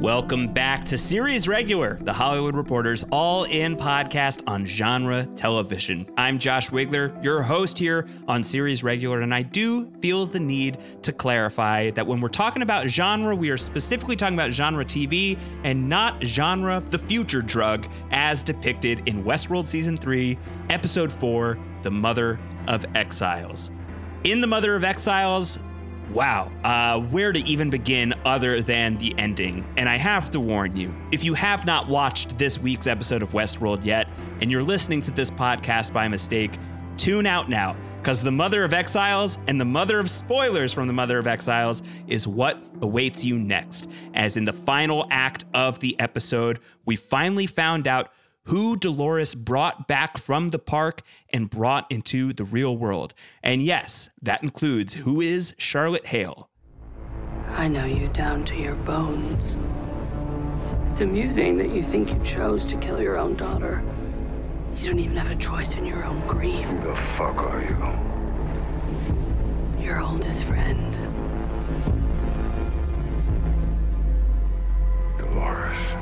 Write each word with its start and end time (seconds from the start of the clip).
Welcome 0.00 0.54
back 0.54 0.86
to 0.86 0.96
Series 0.96 1.46
Regular, 1.46 1.98
the 2.00 2.12
Hollywood 2.14 2.56
Reporter's 2.56 3.04
all 3.12 3.44
in 3.44 3.76
podcast 3.76 4.42
on 4.46 4.64
genre 4.64 5.26
television. 5.36 6.06
I'm 6.16 6.38
Josh 6.38 6.70
Wigler, 6.70 7.22
your 7.22 7.42
host 7.42 7.76
here 7.76 8.08
on 8.26 8.42
Series 8.42 8.82
Regular, 8.82 9.20
and 9.20 9.34
I 9.34 9.42
do 9.42 9.90
feel 10.00 10.24
the 10.24 10.40
need 10.40 10.78
to 11.02 11.12
clarify 11.12 11.90
that 11.90 12.06
when 12.06 12.22
we're 12.22 12.30
talking 12.30 12.62
about 12.62 12.88
genre, 12.88 13.36
we 13.36 13.50
are 13.50 13.58
specifically 13.58 14.16
talking 14.16 14.32
about 14.32 14.52
genre 14.52 14.86
TV 14.86 15.38
and 15.64 15.86
not 15.86 16.24
genre 16.24 16.82
the 16.88 16.98
future 17.00 17.42
drug 17.42 17.86
as 18.10 18.42
depicted 18.42 19.06
in 19.06 19.22
Westworld 19.22 19.66
Season 19.66 19.98
3, 19.98 20.38
Episode 20.70 21.12
4, 21.12 21.58
The 21.82 21.90
Mother 21.90 22.40
of 22.68 22.86
Exiles. 22.94 23.70
In 24.24 24.40
The 24.40 24.46
Mother 24.46 24.74
of 24.74 24.82
Exiles, 24.82 25.58
Wow, 26.12 26.50
uh, 26.64 26.98
where 26.98 27.30
to 27.30 27.38
even 27.40 27.70
begin 27.70 28.14
other 28.24 28.62
than 28.62 28.98
the 28.98 29.16
ending? 29.16 29.64
And 29.76 29.88
I 29.88 29.96
have 29.96 30.28
to 30.32 30.40
warn 30.40 30.76
you 30.76 30.92
if 31.12 31.22
you 31.22 31.34
have 31.34 31.64
not 31.64 31.88
watched 31.88 32.36
this 32.36 32.58
week's 32.58 32.88
episode 32.88 33.22
of 33.22 33.30
Westworld 33.30 33.84
yet, 33.84 34.08
and 34.40 34.50
you're 34.50 34.62
listening 34.62 35.02
to 35.02 35.12
this 35.12 35.30
podcast 35.30 35.92
by 35.92 36.08
mistake, 36.08 36.50
tune 36.96 37.26
out 37.26 37.48
now, 37.48 37.76
because 38.00 38.22
the 38.22 38.32
Mother 38.32 38.64
of 38.64 38.72
Exiles 38.72 39.38
and 39.46 39.60
the 39.60 39.64
Mother 39.64 40.00
of 40.00 40.10
Spoilers 40.10 40.72
from 40.72 40.88
the 40.88 40.92
Mother 40.92 41.16
of 41.18 41.28
Exiles 41.28 41.80
is 42.08 42.26
what 42.26 42.60
awaits 42.82 43.22
you 43.24 43.38
next. 43.38 43.88
As 44.14 44.36
in 44.36 44.44
the 44.44 44.52
final 44.52 45.06
act 45.12 45.44
of 45.54 45.78
the 45.78 45.98
episode, 46.00 46.58
we 46.86 46.96
finally 46.96 47.46
found 47.46 47.86
out 47.86 48.10
who 48.44 48.76
Dolores 48.76 49.34
brought 49.34 49.86
back 49.86 50.18
from 50.18 50.50
the 50.50 50.58
park 50.58 51.02
and 51.32 51.50
brought 51.50 51.90
into 51.90 52.32
the 52.32 52.44
real 52.44 52.76
world. 52.76 53.14
And 53.42 53.62
yes, 53.62 54.10
that 54.22 54.42
includes 54.42 54.94
who 54.94 55.20
is 55.20 55.54
Charlotte 55.58 56.06
Hale. 56.06 56.48
I 57.48 57.68
know 57.68 57.84
you 57.84 58.08
down 58.08 58.44
to 58.46 58.56
your 58.56 58.74
bones. 58.76 59.58
It's 60.88 61.00
amusing 61.00 61.56
that 61.58 61.72
you 61.72 61.82
think 61.82 62.12
you 62.12 62.18
chose 62.24 62.64
to 62.66 62.76
kill 62.76 63.00
your 63.00 63.18
own 63.18 63.36
daughter. 63.36 63.82
You 64.76 64.88
don't 64.88 64.98
even 64.98 65.16
have 65.16 65.30
a 65.30 65.36
choice 65.36 65.74
in 65.74 65.84
your 65.84 66.04
own 66.04 66.26
grief. 66.26 66.64
Who 66.64 66.88
the 66.88 66.96
fuck 66.96 67.42
are 67.42 67.60
you? 67.60 67.76
Your 69.84 70.00
oldest 70.00 70.44
friend. 70.44 70.94
Dolores. 75.18 75.99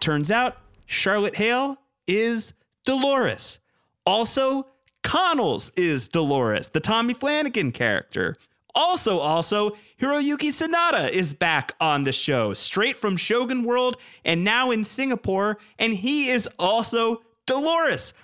Turns 0.00 0.30
out 0.30 0.56
Charlotte 0.86 1.36
Hale 1.36 1.76
is 2.06 2.52
Dolores. 2.84 3.60
Also, 4.06 4.66
Connells 5.02 5.70
is 5.76 6.08
Dolores, 6.08 6.68
the 6.68 6.80
Tommy 6.80 7.14
Flanagan 7.14 7.72
character. 7.72 8.34
Also, 8.74 9.18
also, 9.18 9.76
Hiroyuki 10.00 10.48
Sanada 10.48 11.10
is 11.10 11.34
back 11.34 11.72
on 11.80 12.04
the 12.04 12.12
show, 12.12 12.54
straight 12.54 12.96
from 12.96 13.16
Shogun 13.16 13.64
World 13.64 13.96
and 14.24 14.44
now 14.44 14.70
in 14.70 14.84
Singapore, 14.84 15.58
and 15.78 15.94
he 15.94 16.30
is 16.30 16.48
also 16.58 17.22
Dolores. 17.46 18.14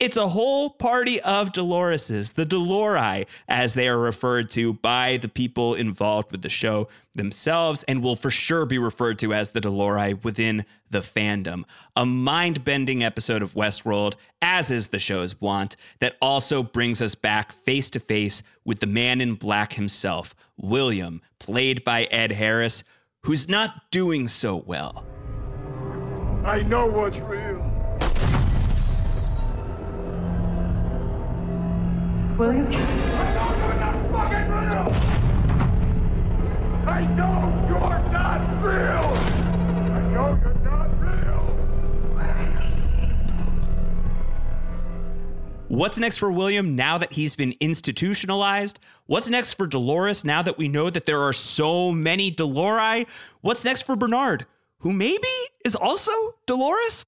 It's 0.00 0.16
a 0.16 0.28
whole 0.28 0.70
party 0.70 1.20
of 1.20 1.52
Doloreses, 1.52 2.34
the 2.34 2.44
Dolori, 2.44 3.26
as 3.46 3.74
they 3.74 3.86
are 3.86 3.96
referred 3.96 4.50
to 4.50 4.72
by 4.72 5.18
the 5.18 5.28
people 5.28 5.74
involved 5.74 6.32
with 6.32 6.42
the 6.42 6.48
show 6.48 6.88
themselves, 7.14 7.84
and 7.84 8.02
will 8.02 8.16
for 8.16 8.30
sure 8.30 8.66
be 8.66 8.76
referred 8.76 9.20
to 9.20 9.32
as 9.32 9.50
the 9.50 9.60
Dolori 9.60 10.22
within 10.24 10.64
the 10.90 10.98
fandom. 10.98 11.62
A 11.94 12.04
mind 12.04 12.64
bending 12.64 13.04
episode 13.04 13.40
of 13.40 13.54
Westworld, 13.54 14.14
as 14.42 14.68
is 14.68 14.88
the 14.88 14.98
show's 14.98 15.40
want, 15.40 15.76
that 16.00 16.16
also 16.20 16.64
brings 16.64 17.00
us 17.00 17.14
back 17.14 17.52
face 17.52 17.88
to 17.90 18.00
face 18.00 18.42
with 18.64 18.80
the 18.80 18.88
man 18.88 19.20
in 19.20 19.34
black 19.34 19.74
himself, 19.74 20.34
William, 20.56 21.22
played 21.38 21.84
by 21.84 22.04
Ed 22.04 22.32
Harris, 22.32 22.82
who's 23.22 23.48
not 23.48 23.92
doing 23.92 24.26
so 24.26 24.56
well. 24.56 25.06
I 26.44 26.62
know 26.62 26.88
what's 26.88 27.20
real. 27.20 27.53
William? 32.38 32.66
I 32.66 32.68
know 33.34 33.54
you're 33.60 33.78
not 33.78 33.94
fucking 34.10 34.48
real! 34.50 34.88
I 36.86 37.06
know 37.14 37.66
you're 37.68 37.98
not 38.10 38.40
real! 38.64 39.06
I 39.92 40.00
know 40.12 40.40
you're 40.42 40.54
not 40.64 40.88
real! 41.00 41.44
What's 45.68 45.96
next 45.98 46.16
for 46.18 46.32
William 46.32 46.74
now 46.74 46.98
that 46.98 47.12
he's 47.12 47.36
been 47.36 47.54
institutionalized? 47.60 48.80
What's 49.06 49.28
next 49.28 49.54
for 49.54 49.68
Dolores 49.68 50.24
now 50.24 50.42
that 50.42 50.58
we 50.58 50.66
know 50.66 50.90
that 50.90 51.06
there 51.06 51.22
are 51.22 51.32
so 51.32 51.92
many 51.92 52.32
Dolori? 52.32 53.06
What's 53.42 53.64
next 53.64 53.82
for 53.82 53.94
Bernard, 53.94 54.46
who 54.78 54.92
maybe 54.92 55.28
is 55.64 55.76
also 55.76 56.10
Dolores? 56.46 57.04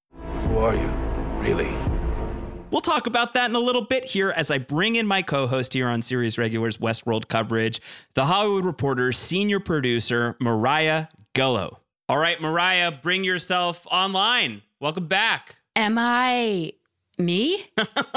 Who 0.47 0.57
are 0.57 0.75
you? 0.75 0.87
Really? 1.39 1.75
We'll 2.69 2.81
talk 2.81 3.07
about 3.07 3.33
that 3.35 3.49
in 3.49 3.55
a 3.55 3.59
little 3.59 3.83
bit 3.83 4.03
here 4.03 4.31
as 4.31 4.51
I 4.51 4.57
bring 4.57 4.97
in 4.97 5.07
my 5.07 5.21
co 5.21 5.47
host 5.47 5.71
here 5.71 5.87
on 5.87 6.01
Series 6.01 6.37
Regulars 6.37 6.77
Westworld 6.77 7.29
coverage, 7.29 7.79
the 8.13 8.25
Hollywood 8.25 8.65
Reporter 8.65 9.13
senior 9.13 9.61
producer, 9.61 10.35
Marya 10.41 11.07
Gullo. 11.33 11.77
All 12.09 12.17
right, 12.17 12.41
Marya, 12.41 12.99
bring 13.01 13.23
yourself 13.23 13.87
online. 13.89 14.63
Welcome 14.81 15.07
back. 15.07 15.55
Am 15.77 15.97
I 15.97 16.73
me? 17.17 17.63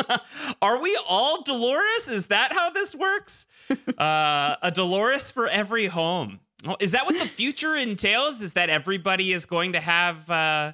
Are 0.62 0.82
we 0.82 0.98
all 1.08 1.42
Dolores? 1.42 2.08
Is 2.08 2.26
that 2.26 2.52
how 2.52 2.70
this 2.70 2.92
works? 2.92 3.46
uh, 3.98 4.56
a 4.62 4.72
Dolores 4.74 5.30
for 5.30 5.46
every 5.46 5.86
home. 5.86 6.40
Is 6.80 6.90
that 6.90 7.06
what 7.06 7.16
the 7.16 7.28
future 7.28 7.76
entails? 7.76 8.40
Is 8.40 8.54
that 8.54 8.68
everybody 8.68 9.32
is 9.32 9.46
going 9.46 9.74
to 9.74 9.80
have. 9.80 10.28
Uh, 10.28 10.72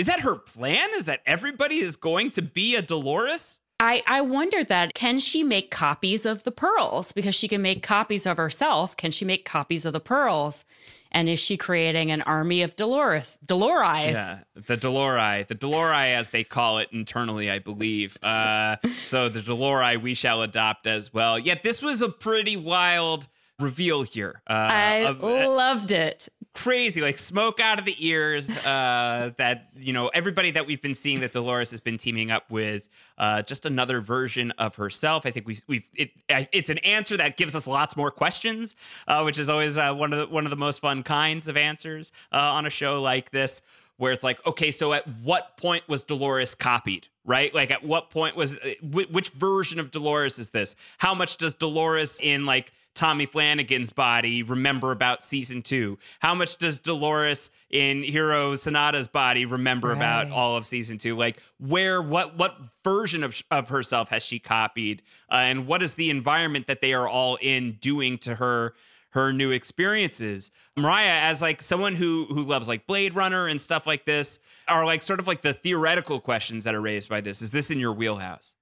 is 0.00 0.06
that 0.06 0.20
her 0.20 0.34
plan? 0.34 0.88
Is 0.96 1.04
that 1.04 1.20
everybody 1.26 1.80
is 1.80 1.96
going 1.96 2.30
to 2.32 2.42
be 2.42 2.74
a 2.74 2.82
Dolores? 2.82 3.60
I, 3.78 4.02
I 4.06 4.20
wondered 4.20 4.68
that. 4.68 4.94
Can 4.94 5.18
she 5.18 5.42
make 5.42 5.70
copies 5.70 6.26
of 6.26 6.44
the 6.44 6.50
pearls? 6.50 7.12
Because 7.12 7.34
she 7.34 7.48
can 7.48 7.62
make 7.62 7.82
copies 7.82 8.26
of 8.26 8.36
herself. 8.36 8.96
Can 8.96 9.10
she 9.10 9.24
make 9.24 9.44
copies 9.44 9.84
of 9.84 9.92
the 9.92 10.00
pearls? 10.00 10.64
And 11.12 11.28
is 11.28 11.38
she 11.38 11.56
creating 11.56 12.10
an 12.10 12.22
army 12.22 12.62
of 12.62 12.76
Dolores? 12.76 13.36
Dolores. 13.44 14.14
Yeah, 14.14 14.40
the 14.54 14.76
Dolori, 14.76 15.46
the 15.46 15.54
Dolori 15.54 16.14
as 16.14 16.30
they 16.30 16.44
call 16.44 16.78
it 16.78 16.88
internally, 16.92 17.50
I 17.50 17.58
believe. 17.58 18.16
Uh, 18.22 18.76
so 19.02 19.28
the 19.28 19.40
Dolori 19.40 20.00
we 20.00 20.14
shall 20.14 20.42
adopt 20.42 20.86
as 20.86 21.12
well. 21.12 21.38
Yet 21.38 21.62
this 21.62 21.82
was 21.82 22.00
a 22.00 22.08
pretty 22.08 22.56
wild 22.56 23.28
reveal 23.58 24.02
here. 24.02 24.42
Uh, 24.48 24.52
I 24.52 24.94
of- 25.08 25.20
loved 25.20 25.90
it. 25.90 26.28
Crazy, 26.54 27.00
like 27.00 27.18
smoke 27.18 27.60
out 27.60 27.78
of 27.78 27.84
the 27.84 27.96
ears. 27.98 28.48
Uh, 28.58 29.30
that 29.36 29.68
you 29.76 29.92
know, 29.92 30.08
everybody 30.08 30.50
that 30.52 30.66
we've 30.66 30.82
been 30.82 30.94
seeing 30.94 31.20
that 31.20 31.32
Dolores 31.32 31.70
has 31.70 31.80
been 31.80 31.98
teaming 31.98 32.30
up 32.30 32.50
with, 32.50 32.88
uh, 33.18 33.42
just 33.42 33.66
another 33.66 34.00
version 34.00 34.50
of 34.52 34.74
herself. 34.76 35.26
I 35.26 35.30
think 35.30 35.46
we 35.46 35.58
we've 35.66 35.84
it, 35.94 36.10
it's 36.28 36.70
an 36.70 36.78
answer 36.78 37.16
that 37.16 37.36
gives 37.36 37.54
us 37.54 37.66
lots 37.66 37.96
more 37.96 38.10
questions, 38.10 38.74
uh, 39.06 39.22
which 39.22 39.38
is 39.38 39.48
always 39.48 39.76
uh, 39.76 39.92
one 39.94 40.12
of 40.12 40.18
the 40.18 40.26
one 40.26 40.44
of 40.44 40.50
the 40.50 40.56
most 40.56 40.80
fun 40.80 41.02
kinds 41.02 41.48
of 41.48 41.56
answers 41.56 42.12
uh, 42.32 42.36
on 42.36 42.66
a 42.66 42.70
show 42.70 43.00
like 43.00 43.30
this. 43.30 43.62
Where 43.96 44.12
it's 44.12 44.24
like, 44.24 44.44
okay, 44.46 44.70
so 44.70 44.94
at 44.94 45.06
what 45.22 45.58
point 45.58 45.86
was 45.86 46.04
Dolores 46.04 46.54
copied, 46.54 47.08
right? 47.26 47.54
Like, 47.54 47.70
at 47.70 47.84
what 47.84 48.08
point 48.08 48.34
was 48.34 48.56
uh, 48.56 48.70
which 48.82 49.28
version 49.28 49.78
of 49.78 49.90
Dolores 49.90 50.38
is 50.38 50.48
this? 50.48 50.74
How 50.96 51.14
much 51.14 51.36
does 51.36 51.52
Dolores 51.52 52.18
in 52.22 52.46
like 52.46 52.72
Tommy 52.94 53.26
Flanagan's 53.26 53.90
body 53.90 54.42
remember 54.42 54.92
about 54.92 55.24
season 55.24 55.62
two? 55.62 55.98
How 56.18 56.34
much 56.34 56.56
does 56.56 56.80
Dolores 56.80 57.50
in 57.70 58.02
Hiro 58.02 58.54
Sanada's 58.54 59.08
body 59.08 59.44
remember 59.44 59.92
about 59.92 60.30
all 60.30 60.56
of 60.56 60.66
season 60.66 60.98
two? 60.98 61.16
Like 61.16 61.40
where, 61.58 62.02
what, 62.02 62.36
what 62.36 62.58
version 62.84 63.22
of 63.22 63.40
of 63.50 63.68
herself 63.68 64.08
has 64.08 64.22
she 64.22 64.38
copied, 64.38 65.02
uh, 65.30 65.36
and 65.36 65.66
what 65.66 65.82
is 65.82 65.94
the 65.94 66.10
environment 66.10 66.66
that 66.66 66.80
they 66.80 66.92
are 66.92 67.08
all 67.08 67.38
in 67.40 67.78
doing 67.80 68.18
to 68.18 68.34
her? 68.36 68.74
Her 69.10 69.32
new 69.32 69.50
experiences 69.50 70.50
marya 70.76 71.10
as 71.10 71.42
like 71.42 71.60
someone 71.60 71.94
who 71.96 72.26
who 72.26 72.42
loves 72.42 72.68
like 72.68 72.86
blade 72.86 73.14
runner 73.14 73.46
and 73.46 73.60
stuff 73.60 73.86
like 73.86 74.04
this 74.04 74.38
are 74.68 74.86
like 74.86 75.02
sort 75.02 75.20
of 75.20 75.26
like 75.26 75.42
the 75.42 75.52
theoretical 75.52 76.20
questions 76.20 76.64
that 76.64 76.74
are 76.74 76.80
raised 76.80 77.08
by 77.08 77.20
this 77.20 77.42
is 77.42 77.50
this 77.50 77.70
in 77.70 77.78
your 77.78 77.92
wheelhouse 77.92 78.54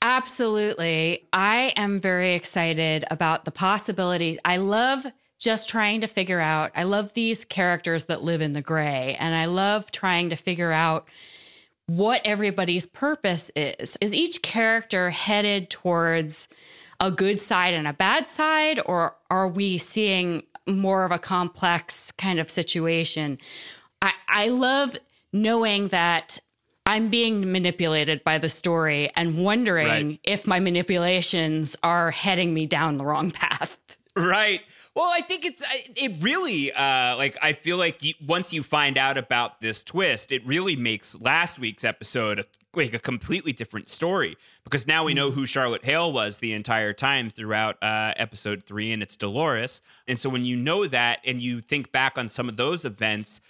Absolutely. 0.00 1.28
I 1.32 1.72
am 1.76 2.00
very 2.00 2.34
excited 2.34 3.04
about 3.10 3.44
the 3.44 3.52
possibilities. 3.52 4.38
I 4.44 4.56
love 4.56 5.06
just 5.38 5.68
trying 5.68 6.00
to 6.00 6.06
figure 6.06 6.40
out, 6.40 6.72
I 6.74 6.82
love 6.84 7.12
these 7.12 7.44
characters 7.44 8.06
that 8.06 8.22
live 8.22 8.42
in 8.42 8.52
the 8.52 8.62
gray, 8.62 9.16
and 9.18 9.34
I 9.34 9.44
love 9.44 9.90
trying 9.90 10.30
to 10.30 10.36
figure 10.36 10.72
out 10.72 11.08
what 11.86 12.20
everybody's 12.24 12.86
purpose 12.86 13.50
is. 13.54 13.96
Is 14.00 14.14
each 14.14 14.42
character 14.42 15.10
headed 15.10 15.70
towards 15.70 16.48
a 17.02 17.10
good 17.10 17.38
side 17.40 17.74
and 17.74 17.86
a 17.86 17.92
bad 17.92 18.26
side, 18.28 18.80
or 18.86 19.14
are 19.30 19.48
we 19.48 19.76
seeing 19.76 20.44
more 20.66 21.04
of 21.04 21.10
a 21.10 21.18
complex 21.18 22.10
kind 22.12 22.38
of 22.40 22.48
situation? 22.48 23.36
I, 24.00 24.12
I 24.28 24.48
love 24.48 24.96
knowing 25.32 25.88
that 25.88 26.38
I'm 26.86 27.10
being 27.10 27.52
manipulated 27.52 28.24
by 28.24 28.38
the 28.38 28.48
story 28.48 29.10
and 29.16 29.38
wondering 29.38 29.86
Right. 30.08 30.20
if 30.24 30.46
my 30.46 30.58
manipulations 30.60 31.76
are 31.82 32.10
heading 32.10 32.54
me 32.54 32.66
down 32.66 32.96
the 32.98 33.04
wrong 33.04 33.30
path. 33.42 33.78
Right. 34.16 34.60
Well, 34.94 35.08
I 35.10 35.22
think 35.22 35.44
it's 35.46 35.62
it 35.96 36.12
really 36.20 36.70
uh 36.70 37.16
like 37.16 37.38
I 37.40 37.54
feel 37.54 37.78
like 37.78 38.02
you, 38.02 38.12
once 38.26 38.52
you 38.52 38.62
find 38.62 38.98
out 38.98 39.16
about 39.16 39.60
this 39.62 39.82
twist, 39.82 40.32
it 40.32 40.44
really 40.46 40.76
makes 40.76 41.18
last 41.20 41.58
week's 41.58 41.82
episode 41.82 42.44
like 42.74 42.94
a 42.94 42.98
completely 42.98 43.52
different 43.52 43.88
story 43.88 44.36
because 44.64 44.86
now 44.86 45.04
we 45.04 45.14
know 45.14 45.30
who 45.30 45.46
Charlotte 45.46 45.84
Hale 45.84 46.12
was 46.12 46.38
the 46.38 46.52
entire 46.52 46.92
time 46.92 47.30
throughout 47.30 47.82
uh, 47.82 48.14
episode 48.16 48.64
three, 48.64 48.92
and 48.92 49.02
it's 49.02 49.16
Dolores. 49.16 49.82
And 50.08 50.18
so 50.18 50.30
when 50.30 50.44
you 50.44 50.56
know 50.56 50.86
that 50.86 51.20
and 51.24 51.40
you 51.40 51.60
think 51.60 51.92
back 51.92 52.16
on 52.16 52.28
some 52.28 52.48
of 52.48 52.56
those 52.56 52.84
events, 52.84 53.40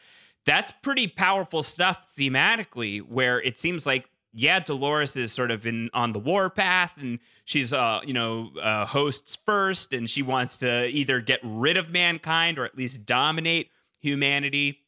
that's 0.45 0.73
pretty 0.83 1.07
powerful 1.07 1.63
stuff 1.63 2.07
thematically. 2.17 3.01
Where 3.01 3.41
it 3.41 3.59
seems 3.59 3.87
like 3.87 4.09
yeah, 4.35 4.61
Dolores 4.61 5.17
is 5.17 5.31
sort 5.31 5.51
of 5.51 5.67
in 5.67 5.91
on 5.93 6.13
the 6.13 6.19
war 6.19 6.49
path 6.49 6.95
and 6.97 7.19
she's 7.45 7.73
uh 7.73 8.01
you 8.05 8.15
know 8.15 8.51
uh, 8.61 8.87
hosts 8.87 9.37
first 9.37 9.93
and 9.93 10.09
she 10.09 10.23
wants 10.23 10.57
to 10.59 10.87
either 10.87 11.21
get 11.21 11.41
rid 11.43 11.77
of 11.77 11.91
mankind 11.91 12.59
or 12.59 12.65
at 12.65 12.77
least 12.77 13.05
dominate 13.05 13.71
humanity. 14.01 14.81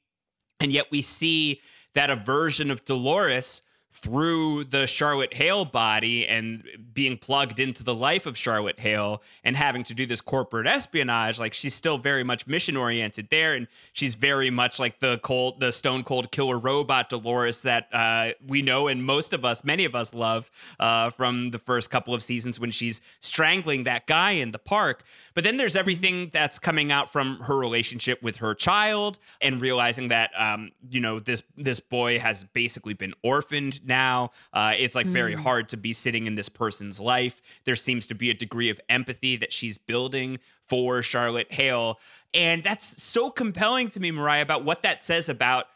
And 0.61 0.73
yet 0.73 0.87
we 0.91 1.03
see 1.03 1.61
that 1.93 2.11
a 2.11 2.17
version 2.17 2.71
of 2.71 2.85
Dolores 2.85 3.63
through 3.95 4.65
the 4.65 4.87
Charlotte 4.87 5.33
Hale 5.33 5.65
body 5.65 6.27
and 6.27 6.65
being 6.93 7.17
plugged 7.17 7.61
into 7.61 7.85
the 7.85 7.95
life 7.95 8.27
of 8.27 8.37
Charlotte 8.37 8.79
Hale 8.81 9.23
and 9.45 9.57
having 9.57 9.85
to 9.85 9.95
do 9.95 10.05
this 10.05 10.21
corporate 10.21 10.67
espionage, 10.67 11.39
like 11.39 11.55
she's 11.55 11.75
still 11.75 11.97
very 11.97 12.25
much 12.25 12.47
mission 12.47 12.77
oriented 12.77 13.29
there, 13.31 13.55
and 13.55 13.69
she's 13.93 14.17
very 14.17 14.51
much 14.51 14.81
like 14.81 14.99
the 14.99 15.19
cold, 15.19 15.61
the 15.61 15.71
stone 15.71 16.03
cold 16.03 16.33
killer 16.33 16.59
robot 16.59 17.09
Dolores 17.09 17.63
that 17.63 17.89
uh, 17.93 18.31
we 18.45 18.63
know 18.63 18.89
and 18.89 19.05
most 19.05 19.33
of 19.33 19.45
us, 19.45 19.63
many 19.63 19.85
of 19.85 19.95
us, 19.95 20.13
love 20.13 20.51
uh, 20.81 21.11
from 21.11 21.51
the 21.51 21.59
first 21.59 21.89
couple 21.89 22.15
of 22.15 22.23
seasons 22.23 22.59
when 22.59 22.73
she's 22.73 23.01
strangling 23.21 23.85
that 23.85 24.07
guy 24.07 24.33
in 24.33 24.51
the 24.51 24.59
park. 24.59 25.05
But 25.35 25.45
then 25.45 25.57
there's 25.57 25.77
everything 25.77 26.31
that's 26.33 26.59
coming 26.59 26.91
out 26.91 27.13
from 27.13 27.39
her 27.41 27.57
relationship 27.57 28.23
with 28.23 28.37
her 28.37 28.55
child 28.55 29.19
and 29.41 29.61
realizing 29.61 30.09
that 30.09 30.31
um, 30.37 30.73
you 30.91 31.01
know 31.01 31.21
this 31.21 31.43
this 31.57 31.79
boy 31.79 32.19
has 32.19 32.45
basically 32.45 32.95
been 32.95 33.15
orphaned 33.23 33.81
now. 33.87 34.31
Uh, 34.53 34.73
it's 34.77 34.95
like 34.95 35.07
very 35.07 35.35
hard 35.35 35.69
to 35.71 35.77
be 35.77 35.93
sitting 35.93 36.27
in 36.27 36.35
this 36.35 36.49
person's 36.49 37.01
life. 37.01 37.41
There 37.65 37.77
seems 37.77 38.07
to 38.09 38.15
be 38.15 38.31
a 38.31 38.35
degree 38.35 38.71
of 38.71 38.81
empathy 38.89 39.37
that 39.37 39.53
she's 39.53 39.79
building 39.79 40.39
for 40.69 41.03
Charlotte 41.03 41.53
Hale. 41.53 41.99
And 42.33 42.63
that's 42.63 43.03
so 43.03 43.31
compelling 43.31 43.91
to 43.91 44.01
me, 44.01 44.11
Marya, 44.11 44.43
about 44.43 44.65
what 44.65 44.83
that 44.83 45.05
says 45.05 45.29
about 45.29 45.67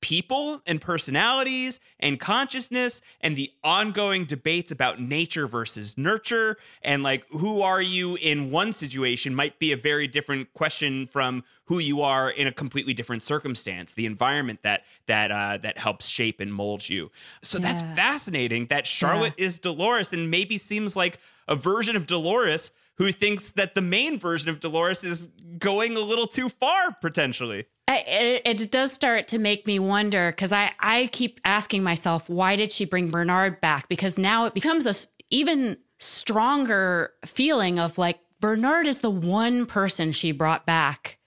people 0.00 0.62
and 0.66 0.80
personalities 0.80 1.80
and 1.98 2.20
consciousness 2.20 3.00
and 3.20 3.36
the 3.36 3.50
ongoing 3.64 4.24
debates 4.24 4.70
about 4.70 5.00
nature 5.00 5.46
versus 5.46 5.98
nurture. 5.98 6.56
And 6.82 7.02
like 7.02 7.26
who 7.30 7.62
are 7.62 7.82
you 7.82 8.16
in 8.16 8.50
one 8.50 8.72
situation 8.72 9.34
might 9.34 9.58
be 9.58 9.72
a 9.72 9.76
very 9.76 10.06
different 10.06 10.52
question 10.54 11.06
from 11.06 11.42
who 11.64 11.78
you 11.78 12.00
are 12.00 12.30
in 12.30 12.46
a 12.46 12.52
completely 12.52 12.94
different 12.94 13.22
circumstance 13.22 13.92
the 13.92 14.06
environment 14.06 14.60
that 14.62 14.84
that 15.06 15.30
uh, 15.30 15.58
that 15.58 15.78
helps 15.78 16.06
shape 16.06 16.40
and 16.40 16.52
mold 16.52 16.88
you. 16.88 17.10
So 17.42 17.58
that's 17.58 17.82
fascinating 17.94 18.66
that 18.66 18.86
charlotte 18.86 19.34
is 19.36 19.58
dolores 19.58 20.12
and 20.12 20.30
maybe 20.30 20.58
seems 20.58 20.96
like 20.96 21.18
a 21.46 21.54
version 21.54 21.96
of 21.96 22.06
dolores 22.06 22.72
who 22.98 23.12
thinks 23.12 23.52
that 23.52 23.74
the 23.74 23.80
main 23.80 24.18
version 24.18 24.50
of 24.50 24.60
dolores 24.60 25.02
is 25.04 25.28
going 25.58 25.96
a 25.96 26.00
little 26.00 26.26
too 26.26 26.48
far 26.48 26.92
potentially 27.00 27.66
it, 27.88 28.42
it 28.44 28.70
does 28.70 28.92
start 28.92 29.28
to 29.28 29.38
make 29.38 29.66
me 29.66 29.78
wonder 29.78 30.30
because 30.30 30.52
I, 30.52 30.72
I 30.80 31.06
keep 31.06 31.40
asking 31.44 31.82
myself, 31.82 32.28
why 32.28 32.56
did 32.56 32.70
she 32.70 32.84
bring 32.84 33.10
Bernard 33.10 33.60
back? 33.60 33.88
Because 33.88 34.18
now 34.18 34.46
it 34.46 34.54
becomes 34.54 34.86
a 34.86 34.94
even 35.30 35.78
stronger 35.98 37.12
feeling 37.24 37.78
of 37.78 37.98
like 37.98 38.18
Bernard 38.40 38.86
is 38.86 39.00
the 39.00 39.10
one 39.10 39.66
person 39.66 40.12
she 40.12 40.32
brought 40.32 40.64
back 40.64 41.18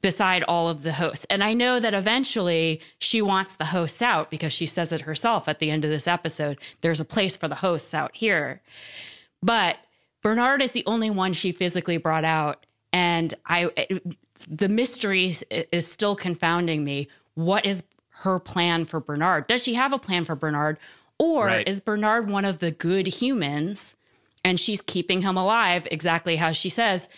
beside 0.00 0.42
all 0.44 0.68
of 0.68 0.82
the 0.82 0.92
hosts. 0.92 1.26
And 1.30 1.44
I 1.44 1.54
know 1.54 1.78
that 1.78 1.94
eventually 1.94 2.80
she 2.98 3.22
wants 3.22 3.54
the 3.54 3.66
hosts 3.66 4.02
out 4.02 4.30
because 4.30 4.52
she 4.52 4.66
says 4.66 4.90
it 4.90 5.02
herself 5.02 5.48
at 5.48 5.60
the 5.60 5.70
end 5.70 5.84
of 5.84 5.90
this 5.90 6.08
episode. 6.08 6.58
There's 6.80 7.00
a 7.00 7.04
place 7.04 7.36
for 7.36 7.46
the 7.46 7.54
hosts 7.54 7.94
out 7.94 8.16
here. 8.16 8.62
But 9.42 9.76
Bernard 10.22 10.62
is 10.62 10.72
the 10.72 10.84
only 10.86 11.10
one 11.10 11.32
she 11.32 11.52
physically 11.52 11.96
brought 11.98 12.24
out. 12.24 12.64
And 12.92 13.34
I, 13.46 13.70
it- 13.76 14.16
the 14.48 14.68
mystery 14.68 15.34
is- 15.50 15.86
still 15.86 16.16
confounding 16.16 16.84
me. 16.84 17.08
What 17.34 17.64
is 17.66 17.82
her 18.22 18.38
plan 18.38 18.84
for 18.86 19.00
Bernard? 19.00 19.46
Does 19.46 19.62
she 19.62 19.74
have 19.74 19.92
a 19.92 19.98
plan 19.98 20.24
for 20.24 20.34
Bernard? 20.34 20.78
Or 21.18 21.46
Right. 21.46 21.68
is 21.68 21.80
Bernard 21.80 22.28
one 22.30 22.44
of 22.44 22.58
the 22.58 22.70
good 22.70 23.06
humans 23.06 23.94
and 24.44 24.58
she's 24.58 24.80
keeping 24.82 25.22
him 25.22 25.36
alive 25.36 25.86
exactly 25.90 26.36
how 26.36 26.50
she 26.52 26.68
says 26.68 27.08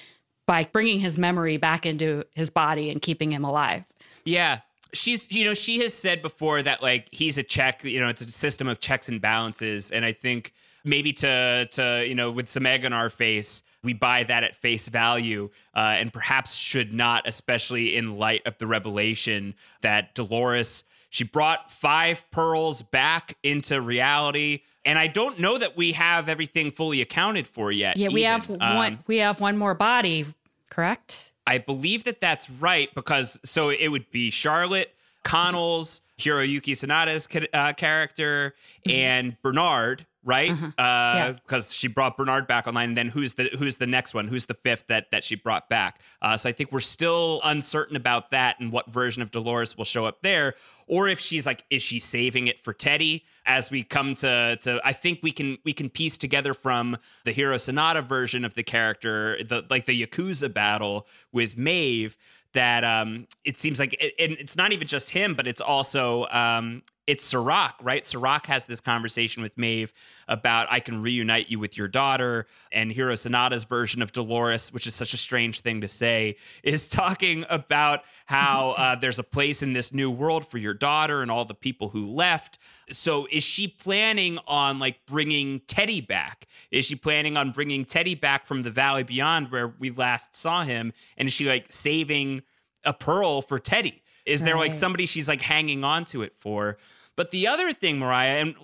by 0.47 0.65
bringing 0.65 1.01
his 1.01 1.17
memory 1.17 1.57
back 1.57 1.87
into 1.87 2.25
his 2.35 2.51
body 2.51 2.91
and 2.91 3.01
keeping 3.01 3.33
him 3.33 3.45
alive? 3.45 3.85
Yeah. 4.25 4.61
She's, 4.93 5.31
you 5.33 5.45
know, 5.45 5.55
she 5.55 5.81
has 5.81 5.95
said 5.95 6.21
before 6.23 6.63
that 6.63 6.83
like 6.83 7.09
he's 7.11 7.39
a 7.39 7.43
check, 7.43 7.83
you 7.83 7.99
know, 8.01 8.09
it's 8.09 8.21
a 8.21 8.31
system 8.31 8.69
of 8.69 8.79
checks 8.81 9.09
and 9.09 9.21
balances. 9.21 9.91
And 9.91 10.05
I 10.05 10.13
think 10.13 10.53
maybe 10.85 11.13
to, 11.15 11.67
to, 11.73 12.05
you 12.07 12.15
know, 12.15 12.31
with 12.31 12.49
some 12.49 12.67
egg 12.67 12.85
on 12.85 12.93
our 12.93 13.11
face, 13.11 13.63
we 13.83 13.93
buy 13.93 14.23
that 14.25 14.45
at 14.45 14.55
face 14.55 14.89
value 14.89 15.51
uh, 15.75 15.79
and 15.79 16.13
perhaps 16.13 16.55
should 16.55 16.93
not, 16.93 17.27
especially 17.27 17.97
in 17.97 18.17
light 18.17 18.43
of 18.47 18.57
the 18.59 18.67
revelation 18.67 19.55
that 19.83 20.15
Dolores, 20.15 20.85
she 21.11 21.25
brought 21.25 21.71
five 21.71 22.25
pearls 22.31 22.83
back 22.83 23.37
into 23.43 23.81
reality. 23.81 24.61
And 24.85 24.99
I 24.99 25.07
don't 25.07 25.39
know 25.39 25.59
that 25.59 25.77
we 25.77 25.93
have 25.93 26.29
everything 26.29 26.71
fully 26.71 27.01
accounted 27.01 27.47
for 27.47 27.73
yet. 27.73 27.97
Yeah, 27.97 28.09
we 28.09 28.21
even. 28.27 28.33
have 28.33 28.51
Um, 28.51 28.77
one. 28.77 28.99
We 29.07 29.19
have 29.19 29.41
one 29.41 29.57
more 29.57 29.75
body, 29.75 30.27
correct? 30.71 31.33
I 31.47 31.59
believe 31.59 32.05
that 32.05 32.21
that's 32.21 32.49
right 32.49 32.95
because 32.95 33.39
so 33.45 33.71
it 33.71 33.89
would 33.89 34.11
be 34.11 34.31
Charlotte, 34.31 34.95
Connell's, 35.25 36.01
Hiroyuki 36.19 36.73
Sanada's 36.73 37.29
uh, 37.53 37.73
character, 37.75 38.55
and 38.87 39.37
Bernard, 39.43 40.07
right? 40.25 40.53
Yeah. 40.79 41.33
Because 41.33 41.73
she 41.73 41.87
brought 41.87 42.17
Bernard 42.17 42.47
back 42.47 42.67
online. 42.67 42.91
And 42.91 42.97
then 42.97 43.09
who's 43.09 43.35
the 43.35 43.51
who's 43.59 43.77
the 43.77 43.87
next 43.87 44.15
one? 44.15 44.27
Who's 44.27 44.47
the 44.47 44.55
fifth 44.55 44.87
that 44.89 45.11
that 45.11 45.23
she 45.23 45.37
brought 45.37 45.69
back? 45.69 46.01
Uh, 46.23 46.37
so 46.37 46.49
I 46.49 46.53
think 46.53 46.73
we're 46.73 46.81
still 46.81 47.41
uncertain 47.45 47.97
about 47.97 48.31
that 48.31 48.59
and 48.61 48.73
what 48.73 48.91
version 48.91 49.23
of 49.23 49.31
Dolores 49.31 49.77
will 49.77 49.85
show 49.85 50.07
up 50.07 50.23
there, 50.23 50.55
or 50.87 51.09
if 51.09 51.21
she's 51.21 51.47
like, 51.47 51.65
is 51.71 51.83
she 51.83 52.01
saving 52.01 52.47
it 52.47 52.63
for 52.65 52.73
Teddy? 52.73 53.25
As 53.47 53.71
we 53.71 53.83
come 53.83 54.15
to 54.17 54.57
to, 54.63 54.81
I 54.85 54.95
think 54.95 55.21
we 55.23 55.31
can 55.31 55.59
we 55.65 55.73
can 55.73 55.91
piece 55.91 56.17
together 56.17 56.55
from 56.55 56.97
the 57.25 57.33
Hiro 57.33 57.57
Sanada 57.57 58.07
version 58.07 58.45
of 58.45 58.55
the 58.55 58.63
character, 58.63 59.39
the 59.45 59.65
like 59.69 59.87
the 59.87 60.07
Yakuza 60.07 60.53
battle 60.53 61.07
with 61.33 61.57
Maeve 61.57 62.17
that 62.55 62.85
um, 62.85 63.27
it 63.45 63.59
seems 63.59 63.79
like, 63.79 64.01
and 64.19 64.33
it's 64.33 64.57
not 64.57 64.73
even 64.73 64.87
just 64.87 65.11
him, 65.11 65.35
but 65.35 65.47
it's 65.47 65.61
also 65.61 66.27
um, 66.27 66.83
it's 67.07 67.25
Serac, 67.25 67.75
right? 67.83 68.05
Serac 68.05 68.47
has 68.47 68.65
this 68.65 68.81
conversation 68.81 69.43
with 69.43 69.57
Maeve 69.59 69.93
about 70.27 70.67
I 70.71 70.81
can 70.81 71.03
reunite 71.03 71.51
you 71.51 71.59
with 71.59 71.77
your 71.77 71.89
daughter, 71.89 72.47
and 72.73 72.91
Hiro 72.91 73.13
Sanada's 73.15 73.65
version 73.65 74.01
of 74.01 74.13
Dolores, 74.13 74.73
which 74.73 74.87
is 74.87 74.95
such 74.95 75.13
a 75.13 75.19
strange 75.19 75.61
thing 75.61 75.83
to 75.83 75.89
say, 75.89 76.37
is 76.63 76.89
talking 77.05 77.45
about 77.51 78.01
how 78.27 78.71
uh, 78.79 78.95
there's 78.97 79.19
a 79.19 79.25
place 79.25 79.63
in 79.63 79.75
this 79.75 79.93
new 79.93 80.11
world 80.11 80.51
for 80.51 80.59
your 80.59 80.75
daughter 80.75 81.21
and 81.21 81.31
all 81.31 81.45
the 81.45 81.55
people 81.55 81.91
who 81.91 82.07
left. 82.07 82.59
So, 82.91 83.27
is 83.31 83.45
she 83.45 83.69
planning 83.69 84.39
on 84.47 84.79
like 84.79 85.05
bringing 85.07 85.61
Teddy 85.61 86.01
back? 86.01 86.47
Is 86.71 86.87
she 86.87 86.95
planning 86.95 87.37
on 87.37 87.51
bringing 87.51 87.85
Teddy 87.85 88.15
back 88.15 88.47
from 88.47 88.63
the 88.63 88.71
Valley 88.71 89.03
Beyond 89.03 89.51
where 89.51 89.69
we 89.69 89.91
last 89.91 90.35
saw 90.35 90.65
him? 90.65 90.93
And 91.17 91.29
is 91.29 91.35
she 91.35 91.47
like 91.47 91.73
saving 91.73 92.43
a 92.85 92.95
pearl 92.95 93.43
for 93.43 93.59
Teddy? 93.59 94.04
Is 94.27 94.43
there 94.43 94.57
like 94.57 94.75
somebody 94.75 95.07
she's 95.07 95.29
like 95.29 95.41
hanging 95.43 95.85
on 95.85 96.05
to 96.07 96.23
it 96.23 96.35
for? 96.37 96.79
But 97.17 97.31
the 97.31 97.47
other 97.47 97.73
thing, 97.73 97.99
Marya, 97.99 98.41
and 98.41 98.55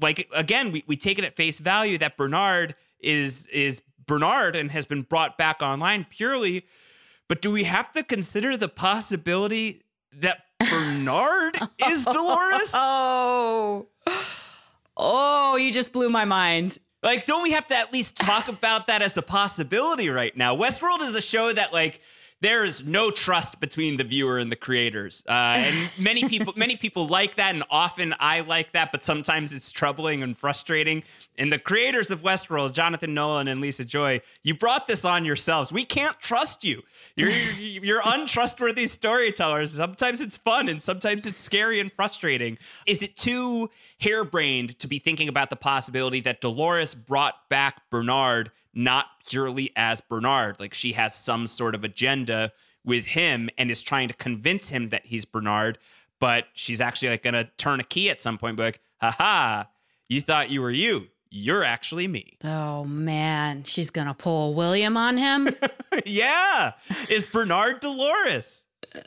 like 0.00 0.28
again, 0.32 0.72
we, 0.72 0.84
we 0.86 0.96
take 0.96 1.18
it 1.18 1.24
at 1.24 1.36
face 1.36 1.58
value 1.58 1.98
that 1.98 2.16
Bernard 2.16 2.74
is 3.00 3.46
is 3.48 3.80
Bernard 4.06 4.56
and 4.56 4.70
has 4.70 4.86
been 4.86 5.02
brought 5.02 5.38
back 5.38 5.62
online 5.62 6.06
purely. 6.08 6.64
But 7.28 7.42
do 7.42 7.50
we 7.50 7.64
have 7.64 7.92
to 7.92 8.02
consider 8.02 8.56
the 8.56 8.68
possibility 8.68 9.82
that 10.12 10.42
Bernard 10.70 11.58
is 11.88 12.04
Dolores? 12.04 12.72
Oh, 12.74 13.86
oh, 14.96 15.56
you 15.56 15.72
just 15.72 15.92
blew 15.92 16.08
my 16.08 16.24
mind. 16.24 16.78
Like, 17.02 17.26
don't 17.26 17.42
we 17.42 17.52
have 17.52 17.66
to 17.68 17.76
at 17.76 17.92
least 17.92 18.16
talk 18.16 18.48
about 18.48 18.86
that 18.86 19.02
as 19.02 19.16
a 19.16 19.22
possibility 19.22 20.08
right 20.08 20.36
now? 20.36 20.56
Westworld 20.56 21.02
is 21.02 21.14
a 21.14 21.20
show 21.20 21.52
that 21.52 21.72
like 21.72 22.00
there 22.42 22.64
is 22.64 22.84
no 22.84 23.10
trust 23.10 23.60
between 23.60 23.96
the 23.96 24.04
viewer 24.04 24.38
and 24.38 24.52
the 24.52 24.56
creators, 24.56 25.24
uh, 25.26 25.32
and 25.32 25.90
many 25.98 26.28
people 26.28 26.52
many 26.56 26.76
people 26.76 27.06
like 27.06 27.36
that, 27.36 27.54
and 27.54 27.64
often 27.70 28.14
I 28.20 28.40
like 28.40 28.72
that, 28.72 28.92
but 28.92 29.02
sometimes 29.02 29.52
it's 29.52 29.70
troubling 29.72 30.22
and 30.22 30.36
frustrating. 30.36 31.02
And 31.38 31.50
the 31.50 31.58
creators 31.58 32.10
of 32.10 32.22
Westworld, 32.22 32.72
Jonathan 32.72 33.14
Nolan 33.14 33.48
and 33.48 33.60
Lisa 33.60 33.84
Joy, 33.84 34.20
you 34.42 34.54
brought 34.54 34.86
this 34.86 35.04
on 35.04 35.24
yourselves. 35.24 35.72
We 35.72 35.84
can't 35.84 36.18
trust 36.20 36.62
you. 36.62 36.82
You're 37.16 37.30
you're 37.30 38.02
untrustworthy 38.04 38.86
storytellers. 38.86 39.72
Sometimes 39.72 40.20
it's 40.20 40.36
fun, 40.36 40.68
and 40.68 40.80
sometimes 40.82 41.24
it's 41.24 41.40
scary 41.40 41.80
and 41.80 41.90
frustrating. 41.92 42.58
Is 42.86 43.00
it 43.00 43.16
too 43.16 43.70
harebrained 44.00 44.78
to 44.78 44.86
be 44.86 44.98
thinking 44.98 45.28
about 45.28 45.50
the 45.50 45.56
possibility 45.56 46.20
that 46.20 46.40
Dolores 46.40 46.94
brought 46.94 47.48
back 47.48 47.88
Bernard 47.90 48.50
not 48.74 49.06
purely 49.26 49.72
as 49.74 50.00
Bernard. 50.00 50.60
Like 50.60 50.74
she 50.74 50.92
has 50.92 51.14
some 51.14 51.46
sort 51.46 51.74
of 51.74 51.82
agenda 51.82 52.52
with 52.84 53.06
him 53.06 53.48
and 53.58 53.70
is 53.70 53.82
trying 53.82 54.08
to 54.08 54.14
convince 54.14 54.68
him 54.68 54.90
that 54.90 55.06
he's 55.06 55.24
Bernard, 55.24 55.78
but 56.20 56.46
she's 56.52 56.80
actually 56.80 57.08
like 57.08 57.22
gonna 57.22 57.50
turn 57.56 57.80
a 57.80 57.84
key 57.84 58.10
at 58.10 58.20
some 58.20 58.38
point, 58.38 58.56
be 58.56 58.64
like, 58.64 58.80
haha, 59.00 59.64
you 60.08 60.20
thought 60.20 60.50
you 60.50 60.60
were 60.62 60.70
you. 60.70 61.08
You're 61.30 61.64
actually 61.64 62.06
me. 62.06 62.36
Oh 62.44 62.84
man, 62.84 63.64
she's 63.64 63.90
gonna 63.90 64.14
pull 64.14 64.54
William 64.54 64.96
on 64.96 65.16
him. 65.16 65.48
yeah. 66.06 66.72
Is 67.10 67.26
Bernard 67.26 67.80
Dolores? 67.80 68.64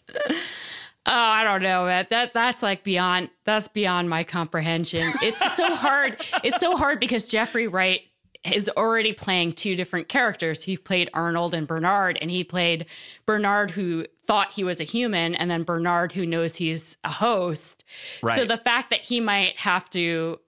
Oh, 1.10 1.13
I 1.16 1.44
don't 1.44 1.63
know. 1.63 1.86
That, 1.88 2.12
that 2.12 2.34
that's 2.34 2.62
like 2.62 2.84
beyond 2.84 3.30
that's 3.44 3.68
beyond 3.68 4.10
my 4.10 4.24
comprehension. 4.24 5.12
It's 5.24 5.39
so 5.56 5.74
hard. 5.75 6.24
It's 6.44 6.60
so 6.60 6.75
hard 6.75 7.00
because 7.00 7.25
Jeffrey 7.25 7.68
Wright 7.68 8.01
is 8.46 8.70
already 8.78 9.12
playing 9.13 9.54
two 9.54 9.75
different 9.75 10.08
characters. 10.08 10.63
He 10.63 10.78
played 10.78 11.10
Arnold 11.13 11.54
and 11.56 11.66
Bernard, 11.68 12.18
and 12.22 12.30
he 12.30 12.44
played 12.44 12.86
Bernard 13.25 13.72
who 13.72 14.06
thought 14.28 14.51
he 14.54 14.63
was 14.63 14.80
a 14.80 14.84
human, 14.84 15.34
and 15.36 15.50
then 15.50 15.63
Bernard 15.63 16.12
who 16.13 16.25
knows 16.28 16.56
he's 16.56 16.96
a 17.04 17.10
host. 17.10 17.84
Right. 18.22 18.38
So 18.38 18.46
the 18.46 18.58
fact 18.58 18.92
that 18.92 19.01
he 19.01 19.20
might 19.20 19.58
have 19.60 19.89
to, 19.92 20.39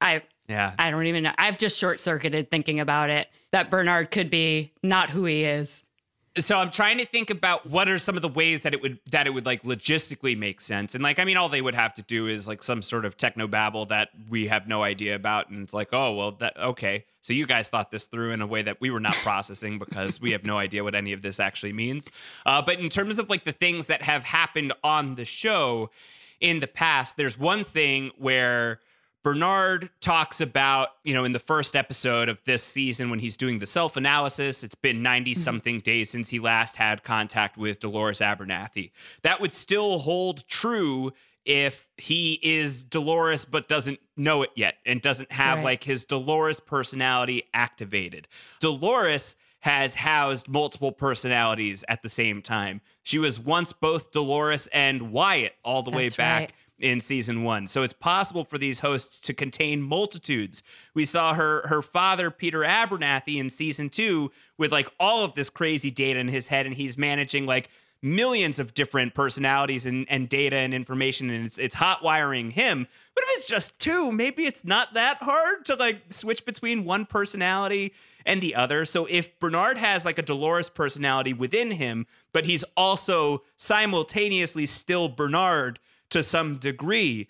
I 0.00 0.22
Yeah. 0.48 0.74
I 0.78 0.90
don't 0.90 1.06
even 1.06 1.22
know. 1.22 1.32
I've 1.38 1.56
just 1.58 1.78
short 1.78 2.00
circuited 2.00 2.50
thinking 2.50 2.78
about 2.78 3.08
it. 3.10 3.28
That 3.52 3.70
Bernard 3.70 4.10
could 4.10 4.30
be 4.30 4.72
not 4.82 5.10
who 5.10 5.24
he 5.24 5.44
is. 5.44 5.83
So 6.38 6.58
I'm 6.58 6.70
trying 6.70 6.98
to 6.98 7.06
think 7.06 7.30
about 7.30 7.64
what 7.66 7.88
are 7.88 7.98
some 7.98 8.16
of 8.16 8.22
the 8.22 8.28
ways 8.28 8.62
that 8.62 8.74
it 8.74 8.82
would 8.82 8.98
that 9.10 9.26
it 9.26 9.30
would 9.30 9.46
like 9.46 9.62
logistically 9.62 10.36
make 10.36 10.60
sense. 10.60 10.94
And 10.94 11.02
like 11.02 11.18
I 11.18 11.24
mean 11.24 11.36
all 11.36 11.48
they 11.48 11.62
would 11.62 11.74
have 11.74 11.94
to 11.94 12.02
do 12.02 12.26
is 12.26 12.48
like 12.48 12.62
some 12.62 12.82
sort 12.82 13.04
of 13.04 13.16
techno 13.16 13.46
babble 13.46 13.86
that 13.86 14.08
we 14.28 14.48
have 14.48 14.66
no 14.66 14.82
idea 14.82 15.14
about 15.14 15.50
and 15.50 15.62
it's 15.62 15.74
like, 15.74 15.88
"Oh, 15.92 16.12
well 16.12 16.32
that 16.32 16.58
okay. 16.58 17.04
So 17.20 17.32
you 17.32 17.46
guys 17.46 17.68
thought 17.68 17.90
this 17.90 18.06
through 18.06 18.32
in 18.32 18.40
a 18.40 18.46
way 18.46 18.62
that 18.62 18.80
we 18.80 18.90
were 18.90 19.00
not 19.00 19.14
processing 19.14 19.78
because 19.78 20.20
we 20.20 20.32
have 20.32 20.44
no 20.44 20.58
idea 20.58 20.82
what 20.82 20.94
any 20.94 21.12
of 21.12 21.22
this 21.22 21.38
actually 21.38 21.72
means." 21.72 22.08
Uh, 22.44 22.60
but 22.60 22.80
in 22.80 22.88
terms 22.88 23.18
of 23.18 23.30
like 23.30 23.44
the 23.44 23.52
things 23.52 23.86
that 23.86 24.02
have 24.02 24.24
happened 24.24 24.72
on 24.82 25.14
the 25.14 25.24
show 25.24 25.90
in 26.40 26.58
the 26.58 26.66
past, 26.66 27.16
there's 27.16 27.38
one 27.38 27.62
thing 27.62 28.10
where 28.18 28.80
Bernard 29.24 29.88
talks 30.02 30.42
about, 30.42 30.90
you 31.02 31.14
know, 31.14 31.24
in 31.24 31.32
the 31.32 31.38
first 31.38 31.74
episode 31.74 32.28
of 32.28 32.44
this 32.44 32.62
season 32.62 33.08
when 33.08 33.18
he's 33.18 33.38
doing 33.38 33.58
the 33.58 33.66
self 33.66 33.96
analysis, 33.96 34.62
it's 34.62 34.74
been 34.74 35.02
90 35.02 35.32
something 35.34 35.76
mm-hmm. 35.76 35.82
days 35.82 36.10
since 36.10 36.28
he 36.28 36.38
last 36.38 36.76
had 36.76 37.02
contact 37.02 37.56
with 37.56 37.80
Dolores 37.80 38.20
Abernathy. 38.20 38.92
That 39.22 39.40
would 39.40 39.54
still 39.54 39.98
hold 39.98 40.46
true 40.46 41.12
if 41.46 41.88
he 41.96 42.38
is 42.42 42.84
Dolores 42.84 43.46
but 43.46 43.66
doesn't 43.66 43.98
know 44.14 44.42
it 44.42 44.50
yet 44.54 44.76
and 44.84 45.00
doesn't 45.00 45.32
have 45.32 45.56
Right. 45.56 45.64
like 45.64 45.84
his 45.84 46.04
Dolores 46.04 46.60
personality 46.60 47.44
activated. 47.54 48.28
Dolores 48.60 49.36
has 49.60 49.94
housed 49.94 50.46
multiple 50.46 50.92
personalities 50.92 51.84
at 51.88 52.02
the 52.02 52.08
same 52.10 52.42
time. 52.42 52.82
She 53.02 53.18
was 53.18 53.40
once 53.40 53.72
both 53.72 54.12
Dolores 54.12 54.68
and 54.74 55.10
Wyatt 55.10 55.54
all 55.64 55.82
the 55.82 55.90
way 55.90 56.10
back 56.10 56.40
right. 56.40 56.52
In 56.78 57.00
season 57.00 57.42
one. 57.44 57.68
So 57.68 57.82
it's 57.82 57.92
possible 57.92 58.44
for 58.44 58.58
these 58.58 58.80
hosts 58.80 59.20
to 59.20 59.34
contain 59.34 59.80
multitudes. 59.82 60.62
We 60.94 61.04
saw 61.04 61.34
her 61.34 61.66
her 61.68 61.82
father, 61.82 62.30
Peter 62.30 62.60
Abernathy, 62.60 63.38
in 63.38 63.50
season 63.50 63.90
two 63.90 64.32
with 64.58 64.72
like 64.72 64.88
all 64.98 65.24
of 65.24 65.34
this 65.34 65.50
crazy 65.50 65.90
data 65.90 66.18
in 66.18 66.28
his 66.28 66.48
head, 66.48 66.66
and 66.66 66.74
he's 66.74 66.98
managing 66.98 67.46
like 67.46 67.70
millions 68.02 68.58
of 68.58 68.74
different 68.74 69.14
personalities 69.14 69.86
and, 69.86 70.04
and 70.10 70.28
data 70.28 70.56
and 70.56 70.74
information, 70.74 71.30
and 71.30 71.46
it's 71.46 71.58
it's 71.58 71.74
hot 71.74 72.02
wiring 72.02 72.50
him. 72.50 72.86
But 73.14 73.24
if 73.24 73.38
it's 73.38 73.48
just 73.48 73.78
two, 73.78 74.12
maybe 74.12 74.44
it's 74.44 74.64
not 74.64 74.94
that 74.94 75.18
hard 75.22 75.64
to 75.66 75.76
like 75.76 76.02
switch 76.10 76.44
between 76.44 76.84
one 76.84 77.06
personality 77.06 77.94
and 78.26 78.40
the 78.40 78.54
other. 78.54 78.84
So 78.84 79.06
if 79.06 79.38
Bernard 79.38 79.78
has 79.78 80.04
like 80.04 80.18
a 80.18 80.22
Dolores 80.22 80.68
personality 80.68 81.32
within 81.32 81.70
him, 81.70 82.06
but 82.32 82.44
he's 82.44 82.64
also 82.76 83.42
simultaneously 83.56 84.66
still 84.66 85.08
Bernard 85.08 85.78
to 86.14 86.22
some 86.22 86.56
degree, 86.56 87.28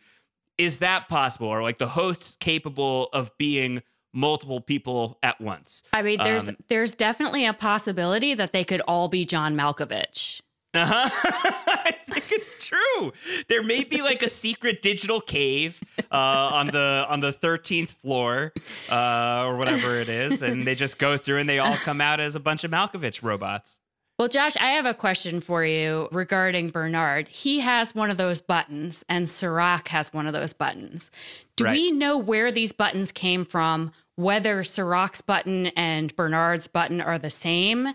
is 0.56 0.78
that 0.78 1.08
possible? 1.08 1.48
Or 1.48 1.62
like 1.62 1.78
the 1.78 1.88
hosts 1.88 2.36
capable 2.38 3.08
of 3.12 3.30
being 3.38 3.82
multiple 4.12 4.60
people 4.60 5.18
at 5.22 5.40
once? 5.40 5.82
I 5.92 6.02
mean, 6.02 6.20
there's 6.22 6.48
Um, 6.48 6.56
there's 6.68 6.94
definitely 6.94 7.44
a 7.46 7.52
possibility 7.52 8.34
that 8.34 8.52
they 8.52 8.62
could 8.62 8.80
all 8.86 9.08
be 9.08 9.24
John 9.24 9.56
Malkovich. 9.56 10.40
Uh-huh. 10.74 11.08
I 11.84 11.92
think 12.10 12.32
it's 12.32 12.66
true. 12.66 13.12
There 13.48 13.62
may 13.62 13.84
be 13.84 14.02
like 14.02 14.22
a 14.22 14.28
secret 14.28 14.82
digital 14.82 15.20
cave 15.20 15.80
uh, 16.10 16.16
on 16.52 16.66
the 16.68 17.06
on 17.08 17.20
the 17.20 17.32
thirteenth 17.32 17.92
floor 18.02 18.52
uh, 18.90 19.44
or 19.46 19.56
whatever 19.56 19.96
it 19.96 20.08
is, 20.08 20.42
and 20.42 20.66
they 20.66 20.74
just 20.74 20.98
go 20.98 21.16
through 21.16 21.38
and 21.38 21.48
they 21.48 21.60
all 21.60 21.76
come 21.76 22.00
out 22.00 22.18
as 22.20 22.34
a 22.34 22.40
bunch 22.40 22.64
of 22.64 22.70
Malkovich 22.70 23.22
robots. 23.22 23.78
Well, 24.18 24.28
Josh, 24.28 24.56
I 24.56 24.68
have 24.68 24.86
a 24.86 24.94
question 24.94 25.40
for 25.40 25.64
you 25.64 26.08
regarding 26.12 26.70
Bernard. 26.70 27.26
He 27.26 27.58
has 27.60 27.96
one 27.96 28.10
of 28.10 28.16
those 28.16 28.40
buttons, 28.40 29.04
and 29.08 29.28
Serac 29.28 29.88
has 29.88 30.12
one 30.12 30.28
of 30.28 30.32
those 30.32 30.52
buttons. 30.52 31.10
Do 31.56 31.64
Right. 31.64 31.72
we 31.72 31.90
know 31.90 32.16
where 32.16 32.52
these 32.52 32.70
buttons 32.70 33.10
came 33.10 33.44
from? 33.44 33.90
Whether 34.14 34.62
Serac's 34.62 35.20
button 35.20 35.66
and 35.68 36.14
Bernard's 36.14 36.68
button 36.68 37.00
are 37.00 37.18
the 37.18 37.30
same, 37.30 37.88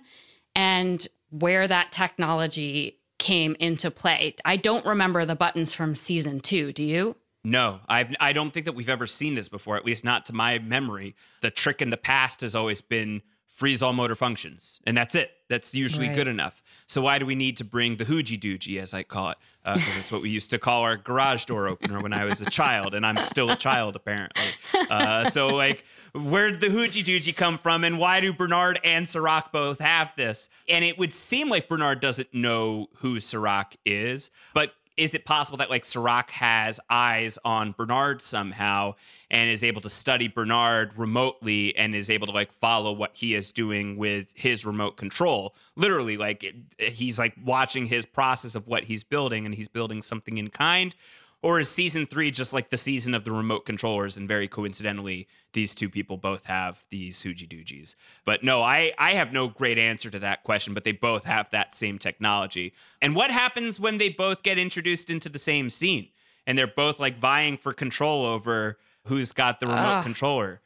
and 0.55 1.07
where 1.29 1.69
that 1.69 1.93
technology 1.93 2.99
came 3.17 3.55
into 3.57 3.89
play? 3.89 4.35
I 4.43 4.57
don't 4.57 4.85
remember 4.85 5.23
the 5.23 5.35
buttons 5.38 5.73
from 5.73 5.95
season 5.95 6.41
two. 6.41 6.73
Do 6.73 6.83
you? 6.83 7.15
No, 7.45 7.79
I've 7.88 8.13
I 8.19 8.33
don't 8.33 8.51
think 8.53 8.65
that 8.65 8.75
we've 8.75 8.89
ever 8.89 9.07
seen 9.07 9.35
this 9.35 9.47
before, 9.47 9.77
at 9.77 9.85
least 9.85 10.03
not 10.03 10.25
to 10.25 10.33
my 10.33 10.59
memory. 10.59 11.15
The 11.39 11.49
trick 11.49 11.81
in 11.81 11.89
the 11.91 11.97
past 11.97 12.41
has 12.41 12.55
always 12.55 12.81
been 12.81 13.21
freeze 13.59 13.83
all 13.83 13.91
motor 13.91 14.15
functions, 14.15 14.79
and 14.87 14.95
that's 14.95 15.15
it. 15.15 15.31
That's 15.49 15.73
usually 15.75 16.07
Right. 16.07 16.15
good 16.15 16.27
enough. 16.29 16.63
So 16.87 17.01
why 17.01 17.19
do 17.19 17.25
we 17.25 17.35
need 17.35 17.57
to 17.57 17.65
bring 17.65 17.97
the 17.97 18.05
hoogie 18.05 18.39
doogie, 18.39 18.79
as 18.81 18.93
I 18.93 19.03
call 19.03 19.31
it? 19.31 19.37
Because 19.65 19.97
it's 19.97 20.11
what 20.13 20.21
we 20.21 20.29
used 20.29 20.49
to 20.51 20.57
call 20.57 20.81
our 20.83 20.95
garage 20.95 21.43
door 21.43 21.67
opener 21.67 21.99
when 21.99 22.13
I 22.13 22.23
was 22.23 22.39
a 22.39 22.45
child, 22.49 22.93
and 22.93 23.05
I'm 23.05 23.17
still 23.17 23.49
a 23.51 23.57
child 23.57 23.97
apparently. 23.97 24.45
Uh, 24.89 25.29
so 25.29 25.49
like, 25.49 25.83
where 26.13 26.49
did 26.49 26.61
the 26.61 26.67
hoogie 26.69 27.03
doogie 27.03 27.35
come 27.35 27.57
from, 27.57 27.83
and 27.83 27.99
why 27.99 28.21
do 28.21 28.31
Bernard 28.31 28.79
and 28.85 29.05
Serac 29.07 29.51
both 29.51 29.79
have 29.79 30.13
this? 30.15 30.47
And 30.69 30.85
it 30.85 30.97
would 30.97 31.13
seem 31.13 31.49
like 31.49 31.67
Bernard 31.67 31.99
doesn't 31.99 32.33
know 32.33 32.87
who 32.99 33.19
Serac 33.19 33.75
is, 33.85 34.31
but 34.53 34.73
is 35.00 35.13
it 35.13 35.24
possible 35.24 35.58
that 35.58 35.70
like 35.70 35.86
Serac 35.86 36.29
has 36.32 36.77
eyes 36.89 37.39
on 37.46 37.72
Bernard 37.72 38.22
somehow 38.22 38.96
and 39.32 39.50
is 39.50 39.63
able 39.63 39.79
to 39.79 39.89
study 39.89 40.27
Bernard 40.27 40.91
remotely 40.98 41.74
and 41.77 41.96
is 41.96 42.10
able 42.10 42.27
to 42.27 42.34
like 42.34 42.51
follow 42.51 42.91
what 42.91 43.12
he 43.13 43.34
is 43.34 43.53
doing 43.53 43.96
with 43.96 44.34
his 44.36 44.65
remote 44.65 44.98
control? 44.98 45.56
Literally, 45.77 46.18
like 46.18 46.44
it, 46.44 46.56
he's 46.77 47.18
like 47.18 47.34
watching 47.46 47.86
his 47.86 48.06
process 48.06 48.56
of 48.56 48.68
what 48.68 48.84
he's 48.84 49.06
building 49.06 49.46
and 49.46 49.56
he's 49.56 49.70
building 49.70 50.01
something 50.01 50.38
in 50.38 50.50
kind. 50.50 50.94
Or 51.41 51.60
is 51.60 51.69
season 51.69 52.05
three 52.05 52.31
just 52.31 52.51
like 52.51 52.69
the 52.69 52.75
season 52.75 53.13
of 53.13 53.24
the 53.24 53.31
remote 53.31 53.65
controllers? 53.65 54.17
And 54.17 54.27
very 54.27 54.48
coincidentally, 54.50 55.27
these 55.53 55.74
two 55.74 55.88
people 55.89 56.17
both 56.17 56.46
have 56.48 56.84
these 56.89 57.24
hoogie 57.24 57.48
doogies. 57.48 57.96
But 58.25 58.43
no, 58.43 58.62
I, 58.62 58.91
I 58.98 59.13
have 59.13 59.31
no 59.31 59.48
great 59.48 59.77
answer 59.77 60.10
to 60.10 60.19
that 60.19 60.43
question, 60.43 60.74
but 60.74 60.84
they 60.84 60.91
both 60.91 61.24
have 61.24 61.50
that 61.51 61.74
same 61.75 61.98
technology. 61.98 62.74
And 63.01 63.15
what 63.15 63.31
happens 63.31 63.79
when 63.79 64.00
they 64.00 64.10
both 64.10 64.43
get 64.43 64.58
introduced 64.58 65.10
into 65.10 65.29
the 65.29 65.39
same 65.39 65.69
scene 65.69 66.10
and 66.46 66.58
they're 66.58 66.67
both 66.67 67.00
like 67.00 67.19
vying 67.19 67.55
for 67.58 67.72
control 67.72 68.25
over 68.25 68.77
who's 69.05 69.31
got 69.31 69.62
the 69.62 69.67
remote 69.67 70.00
Ugh. 70.00 70.03
controller? 70.03 70.60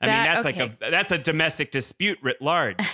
I 0.00 0.06
That- 0.06 0.24
mean, 0.24 0.32
that's 0.32 0.44
like 0.44 0.56
a 0.80 0.90
that's 0.90 1.10
a 1.10 1.18
domestic 1.18 1.72
dispute 1.72 2.18
writ 2.22 2.40
large. 2.40 2.78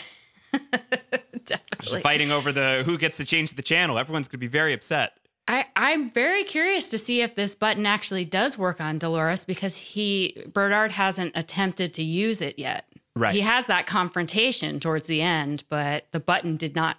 Definitely. 1.44 2.00
Fighting 2.00 2.32
over 2.32 2.50
the 2.50 2.82
who 2.84 2.98
gets 2.98 3.18
to 3.18 3.24
change 3.24 3.52
the 3.52 3.62
channel. 3.62 3.98
Everyone's 3.98 4.26
gonna 4.28 4.38
be 4.40 4.46
very 4.46 4.72
upset. 4.72 5.18
I, 5.48 5.66
I'm 5.76 6.10
very 6.10 6.44
curious 6.44 6.88
to 6.90 6.98
see 6.98 7.22
if 7.22 7.34
this 7.34 7.54
button 7.54 7.86
actually 7.86 8.24
does 8.24 8.58
work 8.58 8.80
on 8.80 8.98
Dolores 8.98 9.44
because 9.44 9.76
he 9.76 10.42
Bernard 10.52 10.92
hasn't 10.92 11.32
attempted 11.36 11.94
to 11.94 12.02
use 12.02 12.40
it 12.40 12.58
yet. 12.58 12.84
Right. 13.14 13.34
He 13.34 13.40
has 13.40 13.66
that 13.66 13.86
confrontation 13.86 14.80
towards 14.80 15.06
the 15.06 15.22
end, 15.22 15.64
but 15.68 16.06
the 16.10 16.20
button 16.20 16.56
did 16.56 16.74
not 16.74 16.98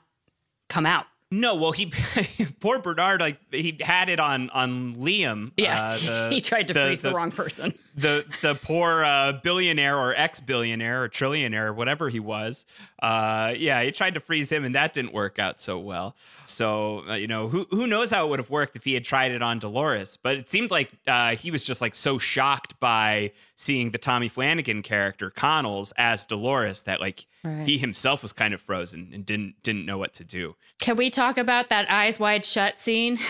come 0.69 0.85
out. 0.85 1.05
No, 1.29 1.55
well, 1.55 1.73
he 1.73 1.91
poor 2.61 2.79
Bernard, 2.79 3.19
like 3.19 3.37
he 3.51 3.77
had 3.81 4.07
it 4.07 4.17
on 4.19 4.49
on 4.51 4.95
Liam. 4.95 5.51
Yes, 5.57 6.07
uh, 6.07 6.29
the- 6.29 6.35
he 6.35 6.39
tried 6.39 6.69
to 6.69 6.73
the- 6.73 6.85
freeze 6.85 7.01
the, 7.01 7.09
the- 7.09 7.15
wrong 7.15 7.31
person. 7.31 7.73
the 7.97 8.23
the 8.41 8.55
poor 8.55 9.03
uh, 9.03 9.33
billionaire 9.43 9.97
or 9.97 10.13
ex 10.15 10.39
billionaire 10.39 11.03
or 11.03 11.09
trillionaire 11.09 11.75
whatever 11.75 12.07
he 12.07 12.21
was. 12.21 12.65
Uh, 13.01 13.53
yeah, 13.57 13.81
he 13.83 13.91
tried 13.91 14.13
to 14.13 14.19
freeze 14.21 14.49
him, 14.49 14.63
and 14.63 14.75
that 14.75 14.93
didn't 14.93 15.11
work 15.13 15.37
out 15.37 15.59
so 15.59 15.77
well. 15.79 16.15
So 16.45 17.03
uh, 17.09 17.15
you 17.15 17.27
know, 17.27 17.49
who 17.49 17.67
who 17.71 17.87
knows 17.87 18.09
how 18.09 18.25
it 18.25 18.29
would 18.29 18.39
have 18.39 18.49
worked 18.49 18.77
if 18.77 18.85
he 18.85 18.93
had 18.93 19.03
tried 19.03 19.31
it 19.33 19.41
on 19.41 19.59
Dolores? 19.59 20.17
But 20.17 20.37
it 20.37 20.49
seemed 20.49 20.71
like 20.71 20.91
uh, 21.07 21.35
he 21.35 21.51
was 21.51 21.63
just 21.65 21.81
like 21.81 21.93
so 21.93 22.17
shocked 22.17 22.79
by 22.79 23.33
seeing 23.57 23.91
the 23.91 23.97
Tommy 23.97 24.29
Flanagan 24.29 24.81
character 24.81 25.29
Connells 25.29 25.91
as 25.97 26.25
Dolores 26.25 26.83
that 26.83 27.01
like 27.01 27.25
Right. 27.47 27.67
he 27.67 27.77
himself 27.77 28.21
was 28.23 28.33
kind 28.33 28.53
of 28.53 28.61
frozen 28.61 29.11
and 29.13 29.25
didn't 29.25 29.55
didn't 29.63 29.85
know 29.85 29.97
what 29.97 30.13
to 30.15 30.23
do. 30.23 30.55
Can 30.79 30.95
we 30.97 31.09
talk 31.09 31.37
about 31.37 31.69
that 31.69 31.89
eyes 31.89 32.19
wide 32.19 32.45
shut 32.45 32.79
scene? 32.79 33.17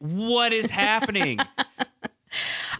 What 0.00 0.52
is 0.52 0.70
happening? 0.70 1.40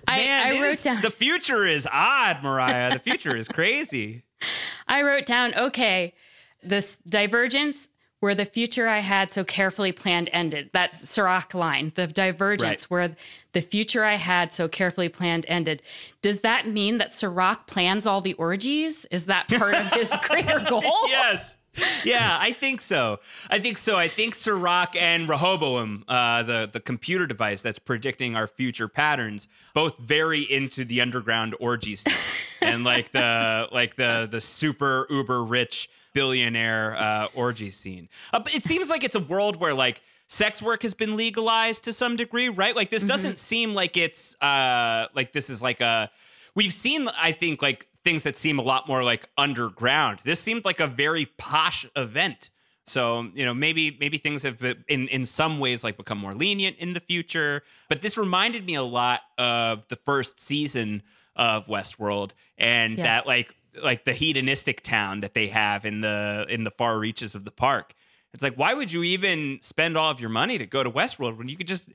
I, 0.07 0.16
Man, 0.18 0.47
I 0.47 0.50
it 0.52 0.61
wrote 0.62 0.71
is- 0.75 0.83
down. 0.85 1.02
the 1.02 1.11
future 1.11 1.64
is 1.64 1.87
odd, 1.90 2.42
Marya. 2.45 2.90
The 2.95 3.00
future 3.00 3.35
is 3.37 3.49
crazy. 3.49 4.23
I 4.87 5.02
wrote 5.02 5.26
down, 5.26 5.52
okay, 5.54 6.14
this 6.62 6.97
divergence 7.09 7.88
where 8.20 8.34
the 8.34 8.44
future 8.44 8.88
I 8.88 8.98
had 9.00 9.30
so 9.30 9.44
carefully 9.44 9.92
planned 9.92 10.28
ended. 10.32 10.70
That's 10.72 11.08
Serac 11.08 11.54
line, 11.54 11.92
the 11.94 12.06
divergence 12.08 12.84
Right. 12.84 12.90
where 12.90 13.16
the 13.52 13.60
future 13.60 14.04
I 14.04 14.16
had 14.16 14.52
so 14.52 14.68
carefully 14.68 15.08
planned 15.08 15.44
ended. 15.48 15.82
Does 16.20 16.40
that 16.40 16.66
mean 16.66 16.98
that 16.98 17.14
Serac 17.14 17.66
plans 17.66 18.06
all 18.06 18.20
the 18.20 18.34
orgies? 18.34 19.06
Is 19.10 19.26
that 19.26 19.48
part 19.48 19.75
of 19.75 19.92
his 19.92 20.12
greater 20.22 20.60
goal? 20.68 20.82
yes. 21.08 21.58
Yeah, 22.04 22.37
I 22.40 22.50
think 22.54 22.80
so. 22.80 23.20
I 23.50 23.60
think 23.60 23.78
so. 23.78 23.96
I 23.96 24.08
think 24.08 24.34
Serac 24.34 24.96
and 24.96 25.28
Rehoboam, 25.28 26.02
uh, 26.08 26.42
the 26.42 26.68
the 26.72 26.80
computer 26.80 27.25
device 27.25 27.62
that's 27.62 27.78
predicting 27.78 28.34
our 28.34 28.48
future 28.48 28.88
patterns, 28.88 29.46
both 29.75 29.96
very 29.98 30.40
into 30.40 30.84
the 30.84 31.00
underground 31.00 31.54
orgy 31.60 31.94
scene 31.94 32.14
and 32.62 32.82
like 32.82 33.12
the 33.12 33.68
like 33.70 33.94
the 33.94 34.26
the 34.28 34.40
super 34.40 35.06
uber 35.08 35.44
rich 35.44 35.88
billionaire 36.14 36.96
uh, 36.96 37.28
orgy 37.34 37.70
scene. 37.70 38.08
Uh, 38.32 38.40
but 38.40 38.54
it 38.54 38.64
seems 38.64 38.88
like 38.88 39.04
it's 39.04 39.14
a 39.16 39.20
world 39.20 39.56
where 39.56 39.74
like 39.74 40.02
sex 40.26 40.60
work 40.60 40.82
has 40.82 40.94
been 40.94 41.16
legalized 41.16 41.84
to 41.84 41.92
some 41.92 42.16
degree, 42.16 42.48
right? 42.48 42.76
Like 42.76 42.90
this 42.90 43.02
doesn't 43.04 43.38
seem 43.38 43.74
like 43.74 43.96
it's 43.96 44.36
uh, 44.42 45.06
like 45.14 45.32
this 45.32 45.48
is 45.50 45.62
like 45.62 45.80
a 45.80 46.10
we've 46.54 46.72
seen 46.72 47.08
i 47.20 47.30
think 47.30 47.62
like 47.62 47.86
things 48.02 48.24
that 48.24 48.36
seem 48.36 48.58
a 48.58 48.62
lot 48.62 48.88
more 48.88 49.04
like 49.04 49.28
underground 49.36 50.18
this 50.24 50.40
seemed 50.40 50.64
like 50.64 50.80
a 50.80 50.86
very 50.88 51.26
posh 51.36 51.86
event 51.94 52.50
so 52.84 53.28
you 53.34 53.44
know 53.44 53.54
maybe 53.54 53.96
maybe 54.00 54.18
things 54.18 54.42
have 54.42 54.58
been, 54.58 54.82
in 54.88 55.06
in 55.08 55.24
some 55.24 55.60
ways 55.60 55.84
like 55.84 55.96
become 55.96 56.18
more 56.18 56.34
lenient 56.34 56.76
in 56.78 56.94
the 56.94 57.00
future 57.00 57.62
but 57.88 58.00
this 58.00 58.16
reminded 58.16 58.64
me 58.66 58.74
a 58.74 58.82
lot 58.82 59.20
of 59.36 59.86
the 59.88 59.94
first 59.96 60.40
season 60.40 61.02
of 61.36 61.66
westworld 61.68 62.32
and 62.56 62.98
Yes. 62.98 63.04
that 63.04 63.26
like 63.28 63.54
like 63.82 64.04
the 64.04 64.12
hedonistic 64.12 64.82
town 64.82 65.20
that 65.20 65.35
they 65.35 65.49
have 65.49 65.85
in 65.85 66.00
the 66.00 66.47
in 66.49 66.64
the 66.64 66.70
far 66.70 66.99
reaches 66.99 67.35
of 67.35 67.44
the 67.44 67.50
park 67.50 67.94
it's 68.35 68.42
like 68.42 68.54
why 68.54 68.75
would 68.75 68.92
you 68.92 69.02
even 69.02 69.58
spend 69.62 69.97
all 69.97 70.11
of 70.11 70.20
your 70.20 70.30
money 70.30 70.58
to 70.58 70.66
go 70.66 70.82
to 70.82 70.90
westworld 70.90 71.37
when 71.37 71.49
you 71.49 71.56
could 71.56 71.66
just 71.66 71.88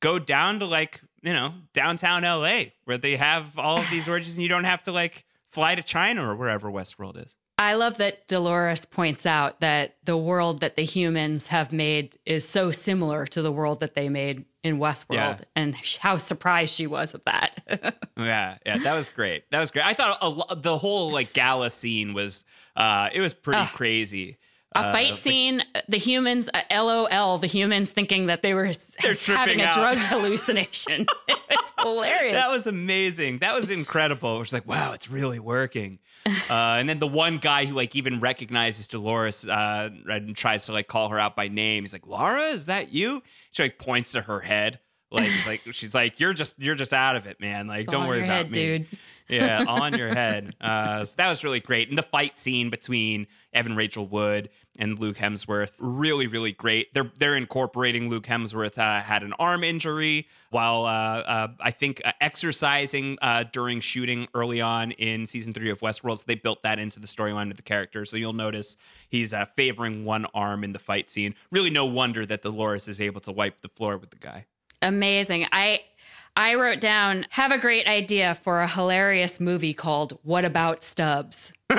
go 0.00 0.18
down 0.18 0.60
to 0.60 0.66
like 0.66 1.00
you 1.22 1.32
know 1.32 1.52
downtown 1.72 2.22
LA 2.22 2.70
where 2.84 2.98
they 2.98 3.16
have 3.16 3.58
all 3.58 3.78
of 3.78 3.90
these 3.90 4.08
orgies 4.08 4.36
and 4.36 4.42
you 4.42 4.48
don't 4.48 4.64
have 4.64 4.82
to 4.82 4.92
like 4.92 5.24
fly 5.50 5.74
to 5.74 5.82
China 5.82 6.28
or 6.28 6.36
wherever 6.36 6.70
Westworld 6.70 7.22
is. 7.22 7.36
I 7.60 7.74
love 7.74 7.98
that 7.98 8.28
Dolores 8.28 8.84
points 8.84 9.26
out 9.26 9.60
that 9.60 9.96
the 10.04 10.16
world 10.16 10.60
that 10.60 10.76
the 10.76 10.84
humans 10.84 11.48
have 11.48 11.72
made 11.72 12.16
is 12.24 12.48
so 12.48 12.70
similar 12.70 13.26
to 13.26 13.42
the 13.42 13.50
world 13.50 13.80
that 13.80 13.94
they 13.94 14.08
made 14.08 14.44
in 14.68 14.78
Westworld, 14.78 15.14
Yeah. 15.14 15.38
and 15.56 15.74
how 16.00 16.16
surprised 16.18 16.74
she 16.74 16.86
was 16.86 17.14
of 17.14 17.22
that. 17.24 17.62
Yeah, 18.18 18.58
yeah, 18.66 18.78
that 18.78 18.94
was 18.94 19.08
great. 19.10 19.44
That 19.52 19.60
was 19.60 19.70
great. 19.70 19.84
I 19.86 19.94
thought 19.94 20.18
a, 20.20 20.28
lo- 20.28 20.54
the 20.56 20.76
whole 20.76 21.12
like 21.12 21.32
gala 21.34 21.70
scene 21.70 22.14
was 22.14 22.44
uh 22.74 23.08
it 23.12 23.20
was 23.20 23.32
pretty 23.32 23.64
crazy. 23.66 24.38
A 24.74 24.80
Uh, 24.80 24.92
fight 24.92 25.12
the- 25.12 25.16
scene, 25.16 25.62
the 25.88 25.96
humans, 25.96 26.50
uh, 26.52 26.60
LOL, 26.70 27.38
the 27.38 27.46
humans 27.46 27.90
thinking 27.90 28.26
that 28.26 28.42
they 28.42 28.52
were 28.52 28.66
having 29.26 29.60
a 29.60 29.64
out. 29.64 29.74
drug 29.74 29.96
hallucination. 30.32 31.06
it 31.28 31.38
was 31.50 31.72
hilarious. 31.80 32.34
That 32.34 32.50
was 32.50 32.66
amazing. 32.66 33.38
That 33.38 33.54
was 33.54 33.70
incredible. 33.70 34.36
It 34.36 34.40
was 34.40 34.52
like, 34.52 34.66
wow, 34.68 34.92
it's 34.92 35.10
really 35.10 35.38
working. 35.38 35.98
Uh, 36.26 36.52
and 36.52 36.86
then 36.88 36.98
the 36.98 37.06
one 37.06 37.38
guy 37.38 37.64
who 37.64 37.74
like 37.74 37.96
even 37.96 38.20
recognizes 38.20 38.86
Dolores 38.86 39.48
uh, 39.48 39.88
and 40.06 40.36
tries 40.36 40.66
to 40.66 40.72
like 40.72 40.86
call 40.86 41.08
her 41.08 41.18
out 41.18 41.34
by 41.34 41.48
name. 41.48 41.84
He's 41.84 41.94
like, 41.94 42.06
Laura, 42.06 42.48
is 42.48 42.66
that 42.66 42.92
you? 42.92 43.22
She 43.52 43.62
like 43.62 43.78
points 43.78 44.12
to 44.12 44.20
her 44.20 44.40
head. 44.40 44.80
Like, 45.10 45.30
like 45.46 45.62
she's 45.72 45.94
like, 45.94 46.20
you're 46.20 46.34
just 46.34 46.58
you're 46.58 46.74
just 46.74 46.92
out 46.92 47.16
of 47.16 47.26
it, 47.26 47.40
man. 47.40 47.66
Like, 47.66 47.84
It's 47.84 47.90
don't 47.92 48.06
worry 48.06 48.18
about 48.18 48.28
head, 48.28 48.46
me, 48.50 48.52
dude. 48.52 48.86
Yeah, 49.28 49.64
on 49.66 49.96
your 49.96 50.14
head. 50.14 50.54
Uh, 50.60 51.04
so 51.04 51.14
that 51.16 51.28
was 51.28 51.44
really 51.44 51.60
great. 51.60 51.88
And 51.88 51.98
the 51.98 52.02
fight 52.02 52.38
scene 52.38 52.70
between 52.70 53.26
Evan 53.52 53.76
Rachel 53.76 54.06
Wood 54.06 54.50
and 54.78 54.98
Luke 54.98 55.16
Hemsworth, 55.16 55.76
really, 55.80 56.26
really 56.26 56.52
great. 56.52 56.92
They're 56.94 57.10
they're 57.18 57.36
incorporating 57.36 58.08
Luke 58.08 58.24
Hemsworth 58.24 58.78
uh, 58.78 59.00
had 59.00 59.22
an 59.22 59.32
arm 59.38 59.64
injury 59.64 60.28
while 60.50 60.84
uh, 60.86 61.20
uh, 61.20 61.48
I 61.60 61.70
think 61.70 62.00
uh, 62.04 62.12
exercising 62.20 63.18
uh, 63.20 63.44
during 63.52 63.80
shooting 63.80 64.28
early 64.34 64.60
on 64.60 64.92
in 64.92 65.26
season 65.26 65.52
three 65.52 65.70
of 65.70 65.80
Westworld. 65.80 66.18
So 66.18 66.24
they 66.26 66.36
built 66.36 66.62
that 66.62 66.78
into 66.78 67.00
the 67.00 67.06
storyline 67.06 67.50
of 67.50 67.56
the 67.56 67.62
character. 67.62 68.04
So 68.04 68.16
you'll 68.16 68.32
notice 68.32 68.76
he's 69.08 69.34
favoring 69.56 70.04
one 70.04 70.26
arm 70.34 70.64
in 70.64 70.72
the 70.72 70.78
fight 70.78 71.10
scene. 71.10 71.34
Really, 71.50 71.70
no 71.70 71.84
wonder 71.84 72.24
that 72.26 72.42
Dolores 72.42 72.88
is 72.88 73.00
able 73.00 73.20
to 73.22 73.32
wipe 73.32 73.60
the 73.60 73.68
floor 73.68 73.98
with 73.98 74.10
the 74.10 74.16
guy. 74.16 74.46
Amazing. 74.82 75.46
I 75.52 75.80
I 76.36 76.54
wrote 76.54 76.80
down 76.80 77.26
have 77.30 77.50
a 77.50 77.58
great 77.58 77.86
idea 77.86 78.34
for 78.36 78.60
a 78.60 78.68
hilarious 78.68 79.40
movie 79.40 79.74
called 79.74 80.18
What 80.22 80.44
About 80.44 80.84
Stubbs? 80.84 81.52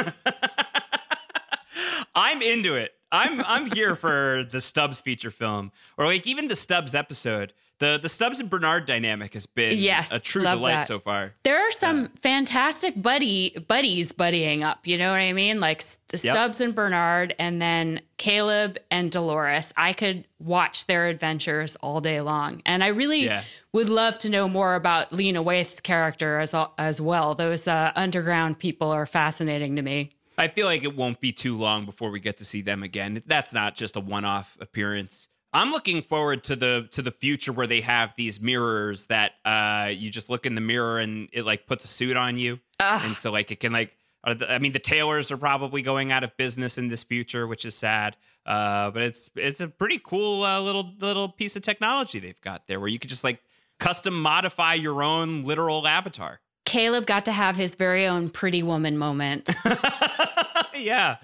I'm 2.15 2.41
into 2.41 2.75
it. 2.75 2.93
I'm 3.11 3.41
I'm 3.41 3.71
here 3.71 3.95
for 3.95 4.45
the 4.51 4.61
Stubbs 4.61 5.01
feature 5.01 5.31
film, 5.31 5.71
or 5.97 6.05
like 6.05 6.27
even 6.27 6.47
the 6.47 6.55
Stubbs 6.55 6.93
episode. 6.93 7.53
The 7.79 7.97
the 8.01 8.09
Stubbs 8.09 8.39
and 8.39 8.49
Bernard 8.49 8.85
dynamic 8.85 9.33
has 9.33 9.45
been 9.45 9.77
Yes, 9.77 10.11
a 10.11 10.19
true 10.19 10.41
delight 10.43 10.71
that. 10.71 10.87
so 10.87 10.99
far. 10.99 11.33
There 11.43 11.57
are 11.65 11.71
some 11.71 12.09
fantastic 12.21 13.01
buddy 13.01 13.57
buddies 13.67 14.11
buddying 14.11 14.63
up. 14.63 14.85
You 14.85 14.97
know 14.97 15.11
what 15.11 15.19
I 15.21 15.31
mean? 15.33 15.59
Like 15.61 15.79
S- 15.81 15.97
Stubbs 16.15 16.59
and 16.61 16.75
Bernard, 16.75 17.35
and 17.39 17.61
then 17.61 18.01
Caleb 18.17 18.77
and 18.91 19.09
Dolores. 19.09 19.73
I 19.77 19.93
could 19.93 20.25
watch 20.39 20.87
their 20.87 21.07
adventures 21.07 21.77
all 21.77 22.01
day 22.01 22.19
long, 22.21 22.61
and 22.65 22.83
I 22.83 22.87
really 22.87 23.25
Yeah. 23.25 23.43
would 23.71 23.87
love 23.89 24.17
to 24.19 24.29
know 24.29 24.49
more 24.49 24.75
about 24.75 25.13
Lena 25.13 25.41
Waithe's 25.41 25.79
character 25.79 26.39
as 26.39 26.53
as 26.77 26.99
well. 26.99 27.33
Those 27.33 27.65
uh, 27.67 27.93
underground 27.95 28.59
people 28.59 28.89
are 28.91 29.05
fascinating 29.05 29.77
to 29.77 29.81
me. 29.81 30.11
I 30.37 30.47
feel 30.47 30.65
like 30.67 30.83
it 30.83 30.95
won't 30.95 31.19
be 31.19 31.31
too 31.33 31.57
long 31.57 31.85
before 31.85 32.11
we 32.11 32.19
get 32.19 32.37
to 32.37 32.45
see 32.45 32.61
them 32.61 32.81
again. 32.83 33.21
That's 33.25 33.51
not 33.53 33.75
just 33.75 33.95
a 33.95 33.99
one-off 33.99 34.57
appearance. 34.61 35.27
I'm 35.51 35.71
looking 35.71 36.03
forward 36.03 36.43
to 36.45 36.55
the 36.55 36.87
to 36.91 37.01
the 37.01 37.11
future 37.11 37.51
where 37.51 37.67
they 37.67 37.81
have 37.81 38.13
these 38.15 38.39
mirrors 38.39 39.07
that 39.07 39.33
uh, 39.45 39.89
you 39.91 40.11
just 40.11 40.29
look 40.29 40.45
in 40.45 40.55
the 40.55 40.61
mirror 40.61 40.99
and 40.99 41.27
it 41.33 41.45
like 41.45 41.65
puts 41.65 41.85
a 41.85 41.87
suit 41.87 42.15
on 42.17 42.37
you, 42.37 42.59
and 42.79 43.15
so 43.17 43.31
like 43.31 43.51
it 43.51 43.59
can 43.59 43.73
like. 43.73 43.93
I 44.21 44.59
mean, 44.59 44.73
the 44.73 44.79
tailors 44.79 45.31
are 45.31 45.37
probably 45.37 45.81
going 45.81 46.11
out 46.11 46.25
of 46.25 46.35
business 46.35 46.77
in 46.77 46.89
this 46.89 47.03
future, 47.03 47.47
which 47.47 47.63
is 47.63 47.73
sad. 47.73 48.17
Uh, 48.45 48.91
but 48.91 49.01
it's 49.01 49.29
it's 49.35 49.61
a 49.61 49.69
pretty 49.69 49.97
cool 50.03 50.43
uh, 50.43 50.59
little 50.59 50.93
little 50.99 51.29
piece 51.29 51.55
of 51.55 51.61
technology 51.61 52.19
they've 52.19 52.41
got 52.41 52.67
there, 52.67 52.81
where 52.81 52.89
you 52.89 52.99
could 52.99 53.09
just 53.09 53.23
like 53.23 53.41
custom 53.79 54.13
modify 54.21 54.73
your 54.73 55.01
own 55.01 55.45
literal 55.45 55.87
avatar. 55.87 56.41
Caleb 56.65 57.05
got 57.05 57.25
to 57.25 57.31
have 57.31 57.55
his 57.55 57.75
very 57.75 58.05
own 58.05 58.29
pretty 58.29 58.61
woman 58.61 58.97
moment. 58.97 59.49
yeah. 60.75 61.15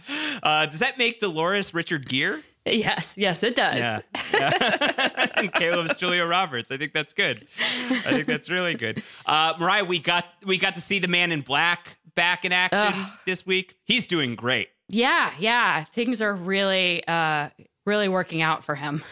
Uh, 0.42 0.66
does 0.66 0.80
that 0.80 0.98
make 0.98 1.20
Dolores 1.20 1.74
Richard 1.74 2.08
Gere? 2.10 2.42
Yes, 2.66 3.14
yes, 3.16 3.44
it 3.44 3.56
does. 3.56 3.78
Yeah. 3.78 4.00
yeah. 4.34 5.28
and 5.36 5.54
Caleb's 5.54 5.96
Julia 5.96 6.26
Roberts. 6.26 6.72
I 6.72 6.78
think 6.78 6.94
that's 6.94 7.14
good. 7.14 7.48
I 7.60 8.00
think 8.02 8.26
that's 8.26 8.50
really 8.50 8.74
good. 8.74 9.04
Uh, 9.26 9.54
Marya, 9.60 9.86
we 9.86 10.00
got 10.00 10.26
we 10.46 10.58
got 10.58 10.74
to 10.76 10.82
see 10.82 10.98
the 11.00 11.08
man 11.08 11.32
in 11.32 11.42
black 11.42 11.98
back 12.16 12.44
in 12.44 12.52
action 12.52 13.00
Ugh. 13.00 13.12
this 13.26 13.46
week. 13.46 13.78
He's 13.84 14.08
doing 14.08 14.36
great. 14.36 14.70
Yeah, 14.88 15.32
yeah. 15.40 15.84
Things 15.84 16.22
are 16.22 16.34
really, 16.34 17.06
uh, 17.08 17.50
really 17.86 18.08
working 18.08 18.42
out 18.42 18.64
for 18.64 18.76
him. 18.76 19.04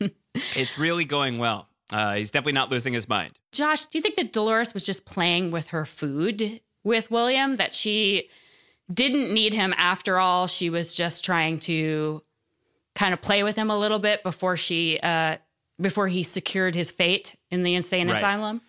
It's 0.54 0.78
really 0.78 1.04
going 1.04 1.38
well. 1.38 1.66
Uh, 1.92 2.14
he's 2.14 2.30
definitely 2.30 2.52
not 2.52 2.70
losing 2.70 2.92
his 2.92 3.08
mind. 3.08 3.36
Josh, 3.50 3.86
do 3.86 3.98
you 3.98 4.02
think 4.02 4.14
that 4.16 4.32
Dolores 4.32 4.72
was 4.72 4.86
just 4.86 5.04
playing 5.04 5.50
with 5.50 5.68
her 5.68 5.84
food 5.84 6.60
with 6.84 7.10
William? 7.10 7.56
That 7.56 7.74
she 7.74 8.28
didn't 8.92 9.32
need 9.32 9.52
him 9.52 9.74
after 9.76 10.18
all? 10.18 10.46
She 10.46 10.70
was 10.70 10.94
just 10.94 11.24
trying 11.24 11.58
to 11.60 12.22
kind 12.94 13.14
of 13.14 13.20
play 13.22 13.42
with 13.42 13.56
him 13.56 13.70
a 13.70 13.78
little 13.78 13.98
bit 13.98 14.22
before 14.22 14.56
she, 14.56 14.98
uh, 15.00 15.36
before 15.80 16.08
he 16.08 16.22
secured 16.22 16.74
his 16.74 16.90
fate 16.90 17.36
in 17.50 17.62
the 17.62 17.74
insane 17.74 18.08
Right. 18.08 18.16
asylum. 18.16 18.60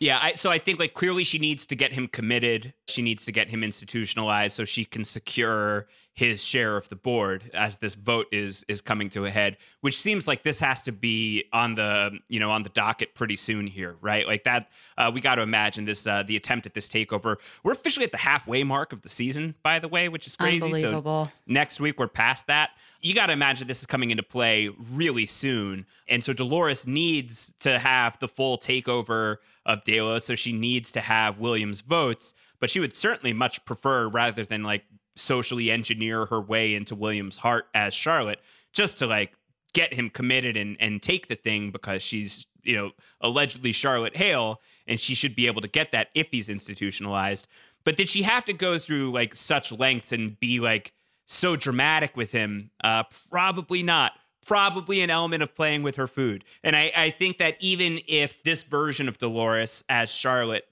Yeah, 0.00 0.18
I, 0.22 0.34
so 0.34 0.50
I 0.50 0.58
think 0.58 0.78
like 0.78 0.94
clearly 0.94 1.24
she 1.24 1.38
needs 1.38 1.66
to 1.66 1.74
get 1.74 1.92
him 1.92 2.06
committed. 2.06 2.72
She 2.86 3.02
needs 3.02 3.24
to 3.24 3.32
get 3.32 3.48
him 3.48 3.64
institutionalized 3.64 4.54
so 4.54 4.64
she 4.64 4.84
can 4.84 5.04
secure 5.04 5.88
his 6.18 6.42
share 6.42 6.76
of 6.76 6.88
the 6.88 6.96
board 6.96 7.48
as 7.54 7.76
this 7.76 7.94
vote 7.94 8.26
is 8.32 8.64
is 8.66 8.80
coming 8.80 9.08
to 9.08 9.24
a 9.24 9.30
head. 9.30 9.56
Which 9.82 10.00
seems 10.00 10.26
like 10.26 10.42
this 10.42 10.58
has 10.58 10.82
to 10.82 10.92
be 10.92 11.44
on 11.52 11.76
the 11.76 12.18
you 12.28 12.40
know 12.40 12.50
on 12.50 12.64
the 12.64 12.70
docket 12.70 13.14
pretty 13.14 13.36
soon 13.36 13.68
here, 13.68 13.94
right? 14.00 14.26
Like 14.26 14.42
that. 14.42 14.68
Uh, 14.96 15.12
we 15.14 15.20
got 15.20 15.36
to 15.36 15.42
imagine 15.42 15.84
this 15.84 16.08
uh, 16.08 16.24
the 16.24 16.34
attempt 16.34 16.66
at 16.66 16.74
this 16.74 16.88
takeover. 16.88 17.36
We're 17.62 17.70
officially 17.70 18.04
at 18.04 18.10
the 18.10 18.18
halfway 18.18 18.64
mark 18.64 18.92
of 18.92 19.02
the 19.02 19.08
season, 19.08 19.54
by 19.62 19.78
the 19.78 19.86
way, 19.86 20.08
which 20.08 20.26
is 20.26 20.34
crazy. 20.34 20.64
Unbelievable. 20.64 21.26
So 21.26 21.32
next 21.46 21.78
week 21.78 22.00
we're 22.00 22.08
past 22.08 22.48
that. 22.48 22.70
You 23.00 23.14
got 23.14 23.26
to 23.26 23.32
imagine 23.32 23.68
this 23.68 23.78
is 23.78 23.86
coming 23.86 24.10
into 24.10 24.24
play 24.24 24.70
really 24.90 25.26
soon. 25.26 25.86
And 26.08 26.24
so 26.24 26.32
Dolores 26.32 26.84
needs 26.84 27.54
to 27.60 27.78
have 27.78 28.18
the 28.18 28.26
full 28.26 28.58
takeover 28.58 29.36
of 29.64 29.84
Delos. 29.84 30.24
So 30.24 30.34
she 30.34 30.52
needs 30.52 30.90
to 30.92 31.00
have 31.00 31.38
Williams' 31.38 31.80
votes. 31.80 32.34
But 32.58 32.70
she 32.70 32.80
would 32.80 32.92
certainly 32.92 33.32
much 33.32 33.64
prefer, 33.64 34.08
rather 34.08 34.44
than 34.44 34.64
like 34.64 34.82
socially 35.18 35.70
engineer 35.70 36.26
her 36.26 36.40
way 36.40 36.74
into 36.74 36.94
Williams' 36.94 37.38
heart 37.38 37.66
as 37.74 37.94
Charlotte, 37.94 38.40
just 38.72 38.98
to 38.98 39.06
like 39.06 39.32
get 39.74 39.92
him 39.92 40.10
committed 40.10 40.56
and, 40.56 40.76
and 40.80 41.02
take 41.02 41.28
the 41.28 41.34
thing 41.34 41.70
because 41.70 42.02
she's, 42.02 42.46
you 42.62 42.74
know, 42.74 42.90
allegedly 43.20 43.72
Charlotte 43.72 44.16
Hale 44.16 44.60
and 44.86 44.98
she 44.98 45.14
should 45.14 45.36
be 45.36 45.46
able 45.46 45.60
to 45.60 45.68
get 45.68 45.92
that 45.92 46.08
if 46.14 46.28
he's 46.30 46.48
institutionalized. 46.48 47.46
But 47.84 47.96
did 47.96 48.08
she 48.08 48.22
have 48.22 48.44
to 48.46 48.52
go 48.52 48.78
through 48.78 49.12
like 49.12 49.34
such 49.34 49.72
lengths 49.72 50.12
and 50.12 50.38
be 50.40 50.60
like 50.60 50.92
so 51.26 51.56
dramatic 51.56 52.16
with 52.16 52.32
him? 52.32 52.70
Uh, 52.82 53.04
probably 53.30 53.82
not. 53.82 54.12
Probably 54.46 55.02
an 55.02 55.10
element 55.10 55.42
of 55.42 55.54
playing 55.54 55.82
with 55.82 55.96
her 55.96 56.06
food. 56.06 56.44
And 56.64 56.74
I, 56.74 56.90
I 56.96 57.10
think 57.10 57.36
that 57.38 57.56
even 57.60 58.00
if 58.08 58.42
this 58.42 58.62
version 58.62 59.08
of 59.08 59.18
Dolores 59.18 59.84
as 59.90 60.10
Charlotte, 60.10 60.66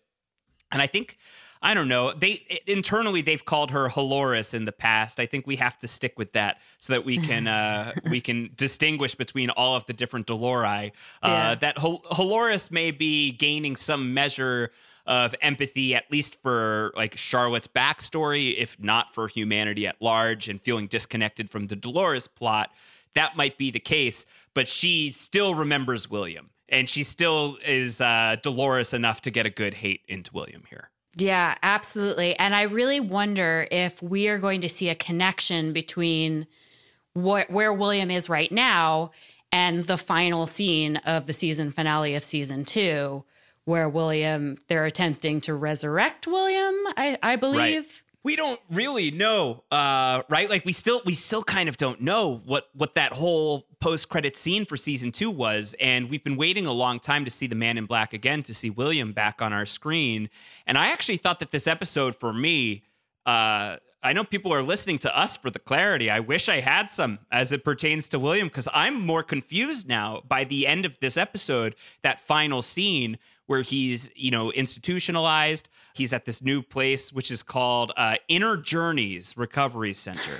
and 0.72 0.80
I 0.80 0.86
think 0.86 1.18
I 1.66 1.74
don't 1.74 1.88
know. 1.88 2.12
They 2.12 2.44
internally 2.68 3.22
they've 3.22 3.44
called 3.44 3.72
her 3.72 3.88
Halores 3.88 4.54
in 4.54 4.66
the 4.66 4.72
past. 4.72 5.18
I 5.18 5.26
think 5.26 5.48
we 5.48 5.56
have 5.56 5.76
to 5.80 5.88
stick 5.88 6.16
with 6.16 6.30
that 6.34 6.58
so 6.78 6.92
that 6.92 7.04
we 7.04 7.18
can 7.18 7.48
uh, 7.48 7.90
we 8.08 8.20
can 8.20 8.50
distinguish 8.56 9.16
between 9.16 9.50
all 9.50 9.74
of 9.74 9.84
the 9.86 9.92
different 9.92 10.28
Dolori. 10.28 10.92
Uh, 11.24 11.28
yeah. 11.28 11.54
That 11.56 11.78
Hal- 11.78 12.02
Halores 12.12 12.70
may 12.70 12.92
be 12.92 13.32
gaining 13.32 13.74
some 13.74 14.14
measure 14.14 14.70
of 15.06 15.34
empathy, 15.42 15.96
at 15.96 16.08
least 16.08 16.36
for 16.40 16.92
like 16.94 17.16
Charlotte's 17.16 17.66
backstory, 17.66 18.56
if 18.56 18.78
not 18.78 19.12
for 19.12 19.26
humanity 19.26 19.88
at 19.88 20.00
large, 20.00 20.48
and 20.48 20.62
feeling 20.62 20.86
disconnected 20.86 21.50
from 21.50 21.66
the 21.66 21.74
Dolores 21.74 22.28
plot. 22.28 22.70
That 23.16 23.36
might 23.36 23.58
be 23.58 23.72
the 23.72 23.80
case, 23.80 24.24
but 24.54 24.68
she 24.68 25.10
still 25.10 25.56
remembers 25.56 26.08
William, 26.08 26.50
and 26.68 26.88
she 26.88 27.02
still 27.02 27.58
is 27.66 28.00
uh, 28.00 28.36
Dolores 28.40 28.94
enough 28.94 29.20
to 29.22 29.32
get 29.32 29.46
a 29.46 29.50
good 29.50 29.74
hate 29.74 30.02
into 30.06 30.30
William 30.32 30.62
here. 30.70 30.90
Yeah, 31.16 31.54
absolutely. 31.62 32.38
And 32.38 32.54
I 32.54 32.62
really 32.62 33.00
wonder 33.00 33.66
if 33.70 34.02
we 34.02 34.28
are 34.28 34.38
going 34.38 34.60
to 34.60 34.68
see 34.68 34.90
a 34.90 34.94
connection 34.94 35.72
between 35.72 36.46
what, 37.14 37.50
where 37.50 37.72
William 37.72 38.10
is 38.10 38.28
right 38.28 38.52
now 38.52 39.12
and 39.50 39.84
the 39.84 39.96
final 39.96 40.46
scene 40.46 40.96
of 40.98 41.26
the 41.26 41.32
season 41.32 41.70
finale 41.70 42.14
of 42.14 42.22
season 42.22 42.66
two, 42.66 43.24
where 43.64 43.88
William, 43.88 44.58
they're 44.68 44.84
attempting 44.84 45.40
to 45.42 45.54
resurrect 45.54 46.26
William, 46.26 46.74
I, 46.96 47.18
I 47.22 47.36
believe. 47.36 47.84
Right 47.84 48.02
we 48.26 48.34
don't 48.34 48.60
really 48.72 49.12
know 49.12 49.62
uh, 49.70 50.22
right 50.28 50.50
like 50.50 50.64
we 50.64 50.72
still 50.72 51.00
we 51.06 51.14
still 51.14 51.44
kind 51.44 51.68
of 51.68 51.76
don't 51.76 52.00
know 52.00 52.42
what 52.44 52.68
what 52.74 52.96
that 52.96 53.12
whole 53.12 53.64
post 53.86 54.08
credit 54.08 54.36
scene 54.36 54.64
for 54.64 54.76
season 54.76 55.12
2 55.12 55.30
was 55.30 55.72
and 55.78 56.10
we've 56.10 56.24
been 56.24 56.36
waiting 56.36 56.66
a 56.66 56.72
long 56.72 56.98
time 56.98 57.24
to 57.24 57.30
see 57.30 57.46
the 57.46 57.54
man 57.54 57.78
in 57.78 57.86
black 57.86 58.12
again 58.12 58.42
to 58.42 58.52
see 58.52 58.68
William 58.68 59.12
back 59.12 59.40
on 59.40 59.52
our 59.52 59.64
screen 59.64 60.28
and 60.66 60.76
I 60.76 60.88
actually 60.88 61.18
thought 61.18 61.38
that 61.38 61.52
this 61.52 61.68
episode 61.68 62.16
for 62.16 62.32
me 62.32 62.82
uh, 63.26 63.76
I 64.02 64.12
know 64.12 64.24
people 64.24 64.52
are 64.52 64.62
listening 64.62 64.98
to 64.98 65.16
us 65.16 65.36
for 65.36 65.50
the 65.50 65.58
clarity. 65.60 66.10
I 66.10 66.18
wish 66.18 66.48
I 66.48 66.60
had 66.60 66.90
some 66.90 67.20
as 67.30 67.52
it 67.52 67.64
pertains 67.64 68.08
to 68.08 68.18
William 68.18 68.48
because 68.48 68.68
I'm 68.72 69.00
more 69.00 69.22
confused 69.22 69.88
now 69.88 70.20
by 70.26 70.44
the 70.44 70.66
end 70.66 70.84
of 70.84 70.98
this 71.00 71.16
episode, 71.16 71.74
that 72.02 72.20
final 72.20 72.62
scene 72.62 73.18
where 73.46 73.62
he's, 73.62 74.10
you 74.14 74.30
know, 74.30 74.50
institutionalized. 74.52 75.68
He's 75.94 76.12
at 76.12 76.24
this 76.24 76.42
new 76.42 76.62
place, 76.62 77.12
which 77.12 77.30
is 77.30 77.42
called 77.42 77.92
uh, 77.96 78.16
Inner 78.28 78.56
Journeys 78.56 79.36
Recovery 79.36 79.92
Center. 79.92 80.38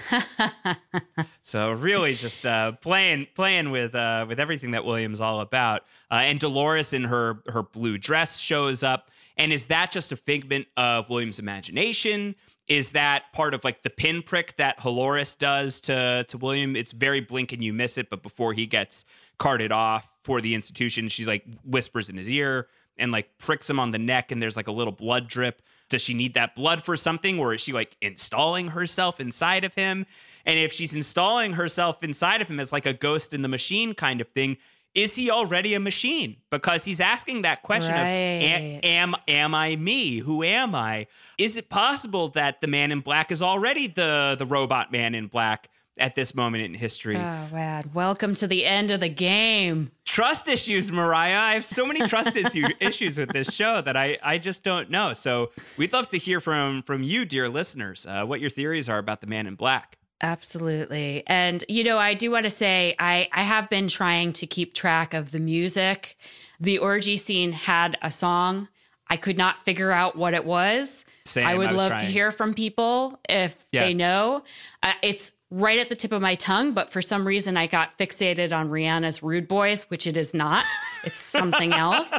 so 1.42 1.72
really, 1.72 2.14
just 2.14 2.46
uh, 2.46 2.72
playing 2.72 3.28
playing 3.34 3.70
with 3.70 3.94
uh, 3.94 4.26
with 4.28 4.40
everything 4.40 4.72
that 4.72 4.84
William's 4.84 5.20
all 5.20 5.40
about. 5.40 5.82
Uh, 6.10 6.16
and 6.16 6.38
Dolores 6.40 6.92
in 6.92 7.04
her 7.04 7.42
her 7.48 7.62
blue 7.62 7.98
dress 7.98 8.38
shows 8.38 8.82
up. 8.82 9.10
And 9.38 9.52
is 9.52 9.66
that 9.66 9.90
just 9.90 10.12
a 10.12 10.16
figment 10.16 10.66
of 10.76 11.08
William's 11.10 11.38
imagination? 11.38 12.34
Is 12.68 12.90
that 12.92 13.32
part 13.32 13.54
of 13.54 13.62
like 13.62 13.82
the 13.82 13.90
pinprick 13.90 14.56
that 14.56 14.78
Halores 14.78 15.38
does 15.38 15.80
to 15.82 16.24
to 16.28 16.38
William? 16.38 16.74
It's 16.74 16.92
very 16.92 17.20
blink 17.20 17.52
and 17.52 17.62
you 17.62 17.72
miss 17.72 17.96
it, 17.98 18.10
but 18.10 18.22
before 18.22 18.52
he 18.52 18.66
gets 18.66 19.04
carted 19.38 19.70
off 19.70 20.16
for 20.24 20.40
the 20.40 20.54
institution, 20.54 21.08
she 21.08 21.24
like 21.24 21.44
whispers 21.64 22.08
in 22.08 22.16
his 22.16 22.28
ear, 22.28 22.68
and 22.98 23.12
like 23.12 23.38
pricks 23.38 23.68
him 23.68 23.78
on 23.78 23.90
the 23.90 23.98
neck 23.98 24.32
and 24.32 24.42
there's 24.42 24.56
like 24.56 24.68
a 24.68 24.72
little 24.72 24.92
blood 24.92 25.28
drip. 25.28 25.62
Does 25.88 26.02
she 26.02 26.14
need 26.14 26.34
that 26.34 26.54
blood 26.56 26.82
for 26.82 26.96
something 26.96 27.38
or 27.38 27.54
is 27.54 27.60
she 27.60 27.72
like 27.72 27.96
installing 28.00 28.68
herself 28.68 29.20
inside 29.20 29.64
of 29.64 29.74
him? 29.74 30.06
And 30.44 30.58
if 30.58 30.72
she's 30.72 30.94
installing 30.94 31.52
herself 31.52 32.02
inside 32.02 32.40
of 32.40 32.48
him 32.48 32.58
as 32.58 32.72
like 32.72 32.86
a 32.86 32.92
ghost 32.92 33.32
in 33.34 33.42
the 33.42 33.48
machine 33.48 33.94
kind 33.94 34.20
of 34.20 34.28
thing, 34.28 34.56
is 34.96 35.14
he 35.14 35.30
already 35.30 35.74
a 35.74 35.80
machine? 35.80 36.36
Because 36.50 36.84
he's 36.84 37.00
asking 37.00 37.42
that 37.42 37.62
question 37.62 37.92
right. 37.92 38.00
of 38.02 38.80
am 38.82 39.14
am 39.28 39.54
I 39.54 39.76
me? 39.76 40.18
Who 40.18 40.42
am 40.42 40.74
I? 40.74 41.06
Is 41.36 41.56
it 41.56 41.68
possible 41.68 42.28
that 42.28 42.62
the 42.62 42.66
man 42.66 42.90
in 42.90 43.00
black 43.00 43.30
is 43.30 43.42
already 43.42 43.88
the 43.88 44.36
the 44.38 44.46
robot 44.46 44.90
man 44.90 45.14
in 45.14 45.26
black? 45.26 45.68
At 45.98 46.14
this 46.14 46.34
moment 46.34 46.62
in 46.62 46.74
history. 46.74 47.16
Oh, 47.16 47.48
man. 47.52 47.90
Welcome 47.94 48.34
to 48.36 48.46
the 48.46 48.66
end 48.66 48.90
of 48.90 49.00
the 49.00 49.08
game. 49.08 49.90
Trust 50.04 50.46
issues, 50.46 50.92
Marya. 50.92 51.38
I 51.38 51.54
have 51.54 51.64
so 51.64 51.86
many 51.86 52.06
trust 52.06 52.36
issue, 52.36 52.66
issues 52.80 53.16
with 53.16 53.30
this 53.30 53.50
show 53.50 53.80
that 53.80 53.96
I, 53.96 54.18
I 54.22 54.36
just 54.36 54.62
don't 54.62 54.90
know. 54.90 55.14
So 55.14 55.52
we'd 55.78 55.94
love 55.94 56.08
to 56.08 56.18
hear 56.18 56.40
from 56.42 56.82
from 56.82 57.02
you, 57.02 57.24
dear 57.24 57.48
listeners, 57.48 58.04
uh, 58.06 58.24
what 58.26 58.40
your 58.40 58.50
theories 58.50 58.90
are 58.90 58.98
about 58.98 59.22
the 59.22 59.26
man 59.26 59.46
in 59.46 59.54
black. 59.54 59.96
Absolutely. 60.20 61.22
And, 61.26 61.64
you 61.68 61.84
know, 61.84 61.98
I 61.98 62.14
do 62.14 62.30
want 62.30 62.44
to 62.44 62.50
say 62.50 62.94
I, 62.98 63.28
I 63.32 63.42
have 63.42 63.68
been 63.68 63.88
trying 63.88 64.32
to 64.34 64.46
keep 64.46 64.74
track 64.74 65.14
of 65.14 65.30
the 65.30 65.38
music. 65.38 66.16
The 66.60 66.78
orgy 66.78 67.16
scene 67.16 67.52
had 67.52 67.98
a 68.02 68.10
song. 68.10 68.68
I 69.08 69.16
could 69.16 69.36
not 69.36 69.64
figure 69.64 69.92
out 69.92 70.16
what 70.16 70.34
it 70.34 70.44
was. 70.44 71.04
Same, 71.24 71.46
I 71.46 71.54
would 71.54 71.68
I 71.68 71.72
love 71.72 71.92
trying. 71.92 72.00
to 72.00 72.06
hear 72.06 72.30
from 72.30 72.54
people 72.54 73.20
if 73.28 73.56
yes. 73.72 73.92
they 73.92 73.96
know. 73.96 74.42
Uh, 74.82 74.92
it's 75.02 75.32
right 75.50 75.78
at 75.78 75.88
the 75.88 75.96
tip 75.96 76.12
of 76.12 76.20
my 76.20 76.34
tongue, 76.34 76.72
but 76.72 76.90
for 76.90 77.00
some 77.00 77.26
reason 77.26 77.56
I 77.56 77.66
got 77.66 77.96
fixated 77.98 78.52
on 78.52 78.68
Rihanna's 78.68 79.22
Rude 79.22 79.46
Boys, 79.48 79.84
which 79.84 80.06
it 80.06 80.16
is 80.16 80.34
not. 80.34 80.64
It's 81.04 81.20
something 81.20 81.72
else. 81.72 82.10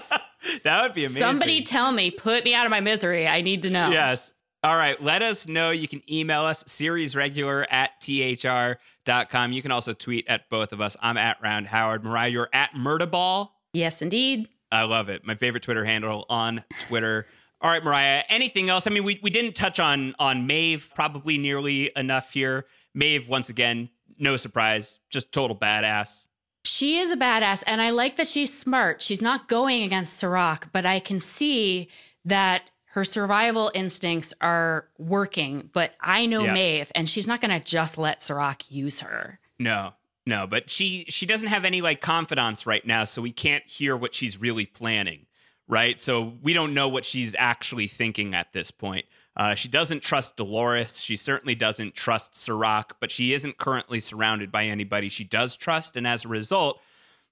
that 0.63 0.81
would 0.81 0.93
be 0.93 1.05
amazing. 1.05 1.21
Somebody 1.21 1.63
tell 1.63 1.91
me, 1.91 2.11
put 2.11 2.43
me 2.43 2.53
out 2.53 2.65
of 2.65 2.69
my 2.69 2.79
misery. 2.79 3.27
I 3.27 3.41
need 3.41 3.63
to 3.63 3.69
know. 3.69 3.89
Yes. 3.89 4.33
All 4.63 4.75
right. 4.75 5.01
Let 5.01 5.21
us 5.21 5.47
know. 5.47 5.71
You 5.71 5.87
can 5.87 6.01
email 6.11 6.41
us, 6.43 6.63
seriesregular 6.63 7.65
at 7.69 7.91
thr.com. 8.01 9.51
You 9.51 9.61
can 9.61 9.71
also 9.71 9.93
tweet 9.93 10.27
at 10.27 10.49
both 10.49 10.73
of 10.73 10.81
us. 10.81 10.97
I'm 11.01 11.17
at 11.17 11.37
Round 11.41 11.67
Howard. 11.67 12.03
Marya, 12.03 12.29
you're 12.29 12.49
at 12.53 12.71
Murderball. 12.73 13.49
Yes, 13.73 14.01
indeed. 14.01 14.47
I 14.71 14.83
love 14.83 15.09
it. 15.09 15.25
My 15.25 15.35
favorite 15.35 15.63
Twitter 15.63 15.85
handle 15.85 16.25
on 16.29 16.63
Twitter. 16.87 17.27
All 17.61 17.69
right, 17.69 17.83
Marya. 17.83 18.23
Anything 18.29 18.69
else? 18.69 18.87
I 18.87 18.89
mean, 18.89 19.03
we, 19.03 19.19
we 19.21 19.29
didn't 19.29 19.55
touch 19.55 19.79
on 19.79 20.15
on 20.19 20.47
Maeve 20.47 20.89
probably 20.95 21.37
nearly 21.37 21.91
enough 21.95 22.31
here. 22.31 22.65
Maeve, 22.97 23.29
once 23.29 23.49
again, 23.49 23.89
no 24.17 24.37
surprise, 24.37 24.99
just 25.09 25.31
total 25.31 25.55
badass. 25.55 26.27
She 26.65 26.97
is 26.97 27.11
a 27.11 27.15
badass, 27.15 27.63
and 27.67 27.79
I 27.79 27.91
like 27.91 28.17
that 28.17 28.25
she's 28.25 28.51
smart. 28.51 29.01
She's 29.03 29.21
not 29.21 29.47
going 29.47 29.83
against 29.83 30.17
Serac, 30.17 30.73
but 30.73 30.85
I 30.85 30.99
can 30.99 31.21
see 31.21 31.89
that 32.25 32.71
her 32.87 33.03
survival 33.03 33.71
instincts 33.75 34.33
are 34.41 34.87
working. 34.97 35.69
But 35.71 35.93
I 36.01 36.25
know. 36.25 36.51
Maeve, 36.51 36.91
and 36.95 37.07
she's 37.07 37.27
not 37.27 37.39
going 37.39 37.57
to 37.57 37.63
just 37.63 37.99
let 37.99 38.23
Serac 38.23 38.69
use 38.71 39.01
her. 39.01 39.39
No, 39.59 39.93
no, 40.25 40.47
but 40.47 40.69
she 40.71 41.05
she 41.07 41.27
doesn't 41.27 41.49
have 41.49 41.65
any 41.65 41.81
like 41.81 42.01
confidants 42.01 42.65
right 42.65 42.85
now, 42.85 43.03
so 43.03 43.21
we 43.21 43.31
can't 43.31 43.65
hear 43.67 43.95
what 43.95 44.15
she's 44.15 44.41
really 44.41 44.65
planning, 44.65 45.27
right? 45.67 45.99
So 45.99 46.33
we 46.41 46.51
don't 46.53 46.73
know 46.73 46.89
what 46.89 47.05
she's 47.05 47.35
actually 47.37 47.87
thinking 47.87 48.33
at 48.33 48.53
this 48.53 48.71
point. 48.71 49.05
Uh, 49.37 49.53
she 49.53 49.67
doesn't 49.67 50.01
trust 50.01 50.35
Dolores. 50.35 50.99
She 50.99 51.15
certainly 51.15 51.53
doesn't 51.53 51.93
trust 51.93 52.35
Serac, 52.35 52.99
but 52.99 53.11
she 53.11 53.33
isn't 53.33 53.59
currently 53.59 53.99
surrounded 53.99 54.51
by 54.51 54.65
anybody 54.65 55.09
she 55.09 55.23
does 55.23 55.55
trust. 55.55 55.95
And 55.95 56.07
as 56.07 56.25
a 56.25 56.27
result, 56.27 56.81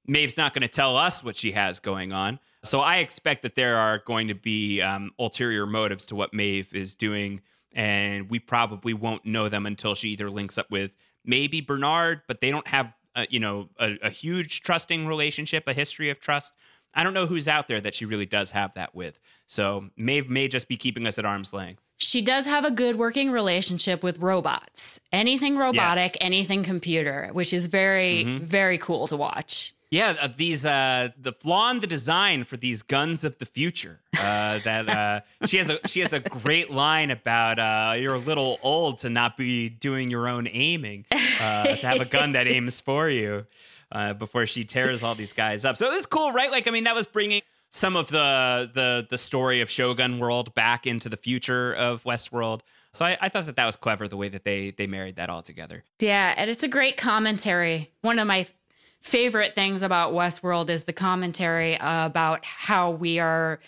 Maeve's 0.07 0.37
not 0.37 0.53
going 0.53 0.61
to 0.61 0.67
tell 0.67 0.95
us 0.95 1.23
what 1.23 1.35
she 1.35 1.51
has 1.53 1.79
going 1.79 2.13
on. 2.13 2.39
So 2.63 2.81
I 2.81 2.97
expect 2.97 3.41
that 3.41 3.55
there 3.55 3.77
are 3.77 3.97
going 4.05 4.27
to 4.27 4.35
be 4.35 4.81
um, 4.81 5.11
ulterior 5.17 5.65
motives 5.65 6.05
to 6.07 6.15
what 6.15 6.31
Maeve 6.31 6.73
is 6.73 6.93
doing. 6.93 7.41
And 7.73 8.29
we 8.29 8.37
probably 8.37 8.93
won't 8.93 9.25
know 9.25 9.49
them 9.49 9.65
until 9.65 9.95
she 9.95 10.09
either 10.09 10.29
links 10.29 10.59
up 10.59 10.69
with 10.69 10.95
maybe 11.25 11.59
Bernard, 11.59 12.21
but 12.27 12.39
they 12.39 12.51
don't 12.51 12.67
have, 12.67 12.93
uh, 13.15 13.25
you 13.29 13.39
know, 13.39 13.69
a, 13.79 13.95
a 14.03 14.09
huge 14.11 14.61
trusting 14.61 15.07
relationship, 15.07 15.67
a 15.67 15.73
history 15.73 16.11
of 16.11 16.19
trust. 16.19 16.53
I 16.95 17.03
don't 17.03 17.13
know 17.13 17.27
who's 17.27 17.47
out 17.47 17.67
there 17.67 17.81
that 17.81 17.93
she 17.93 18.05
really 18.05 18.25
does 18.25 18.51
have 18.51 18.73
that 18.75 18.95
with. 18.95 19.19
So 19.47 19.89
Maeve 19.97 20.29
may 20.29 20.47
just 20.47 20.67
be 20.67 20.77
keeping 20.77 21.05
us 21.05 21.19
at 21.19 21.25
arm's 21.25 21.53
length. 21.53 21.81
She 21.97 22.21
does 22.21 22.45
have 22.45 22.65
a 22.65 22.71
good 22.71 22.97
working 22.97 23.31
relationship 23.31 24.03
with 24.03 24.19
robots. 24.19 24.99
Anything 25.11 25.57
robotic, 25.57 26.13
yes. 26.13 26.17
anything 26.19 26.63
computer, 26.63 27.29
which 27.31 27.53
is 27.53 27.67
very, 27.67 28.25
mm-hmm. 28.25 28.45
very 28.45 28.77
cool 28.77 29.07
to 29.07 29.15
watch. 29.15 29.73
Yeah, 29.91 30.15
uh, 30.19 30.27
these 30.35 30.65
uh, 30.65 31.09
the 31.17 31.31
flaw 31.31 31.69
in 31.71 31.79
the 31.79 31.87
design 31.87 32.43
for 32.43 32.57
these 32.57 32.81
guns 32.81 33.23
of 33.23 33.37
the 33.37 33.45
future. 33.45 34.01
Uh, 34.17 34.57
that 34.63 34.89
uh, 34.89 35.21
she 35.45 35.57
has 35.57 35.69
a 35.69 35.79
she 35.87 36.01
has 36.01 36.11
a 36.11 36.19
great 36.19 36.69
line 36.69 37.11
about 37.11 37.59
uh, 37.59 37.95
you're 37.95 38.15
a 38.15 38.19
little 38.19 38.59
old 38.61 38.97
to 38.99 39.09
not 39.09 39.37
be 39.37 39.69
doing 39.69 40.09
your 40.09 40.27
own 40.27 40.49
aiming, 40.51 41.05
uh, 41.39 41.67
to 41.67 41.87
have 41.87 42.01
a 42.01 42.05
gun 42.05 42.33
that 42.33 42.47
aims 42.47 42.81
for 42.81 43.09
you. 43.09 43.45
Uh, 43.91 44.13
before 44.13 44.45
she 44.45 44.63
tears 44.63 45.03
all 45.03 45.15
these 45.15 45.31
guys 45.31 45.63
up. 45.63 45.77
So 45.77 45.89
it 45.89 45.93
was 45.93 46.05
cool, 46.05 46.31
right? 46.31 46.49
Like, 46.49 46.67
I 46.67 46.71
mean, 46.71 46.85
that 46.85 46.95
was 46.95 47.05
bringing 47.05 47.41
some 47.69 47.95
of 47.95 48.07
the 48.07 48.69
the 48.73 49.05
the 49.09 49.17
story 49.17 49.61
of 49.61 49.69
Shogun 49.69 50.19
World 50.19 50.53
back 50.55 50.87
into 50.87 51.09
the 51.09 51.17
future 51.17 51.73
of 51.73 52.03
Westworld. 52.03 52.61
So 52.93 53.05
I, 53.05 53.17
I, 53.19 53.29
thought 53.29 53.45
that 53.47 53.57
that 53.57 53.65
was 53.65 53.75
clever 53.75 54.07
the 54.07 54.15
way 54.15 54.29
that 54.29 54.45
they 54.45 54.71
they 54.71 54.87
married 54.87 55.17
that 55.17 55.29
all 55.29 55.41
together. 55.41 55.83
Yeah, 55.99 56.33
and 56.37 56.49
it's 56.49 56.63
a 56.63 56.67
great 56.69 56.95
commentary. 56.95 57.91
One 58.01 58.17
of 58.17 58.27
my 58.27 58.47
favorite 59.01 59.53
things 59.53 59.83
about 59.83 60.13
Westworld 60.13 60.69
is 60.69 60.85
the 60.85 60.93
commentary 60.93 61.77
about 61.79 62.45
how 62.45 62.91
we 62.91 63.19
are 63.19 63.59